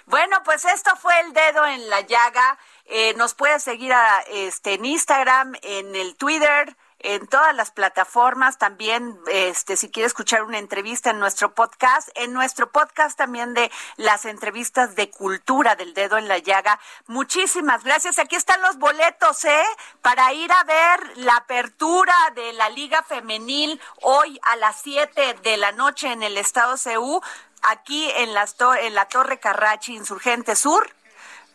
[0.07, 2.57] Bueno, pues esto fue el dedo en la llaga.
[2.85, 8.57] Eh, nos puede seguir a, este, en Instagram, en el Twitter, en todas las plataformas,
[8.57, 13.69] también este si quiere escuchar una entrevista en nuestro podcast, en nuestro podcast también de
[13.97, 16.79] las entrevistas de cultura del dedo en la llaga.
[17.07, 18.19] Muchísimas gracias.
[18.19, 19.65] Aquí están los boletos, ¿eh?
[20.01, 25.57] Para ir a ver la apertura de la Liga Femenil hoy a las 7 de
[25.57, 27.21] la noche en el estado CEU,
[27.63, 30.89] aquí en, las en la Torre Carrachi Insurgente Sur.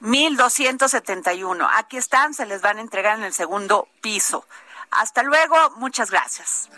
[0.00, 1.68] 1271.
[1.74, 4.46] Aquí están, se les van a entregar en el segundo piso.
[4.90, 6.68] Hasta luego, muchas gracias.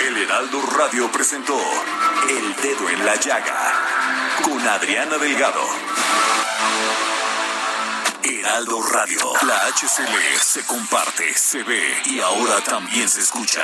[0.00, 1.58] El Heraldo Radio presentó
[2.28, 3.72] El Dedo en la Llaga
[4.42, 5.62] con Adriana Delgado.
[8.22, 13.62] Heraldo Radio, la HCL se comparte, se ve y ahora también se escucha.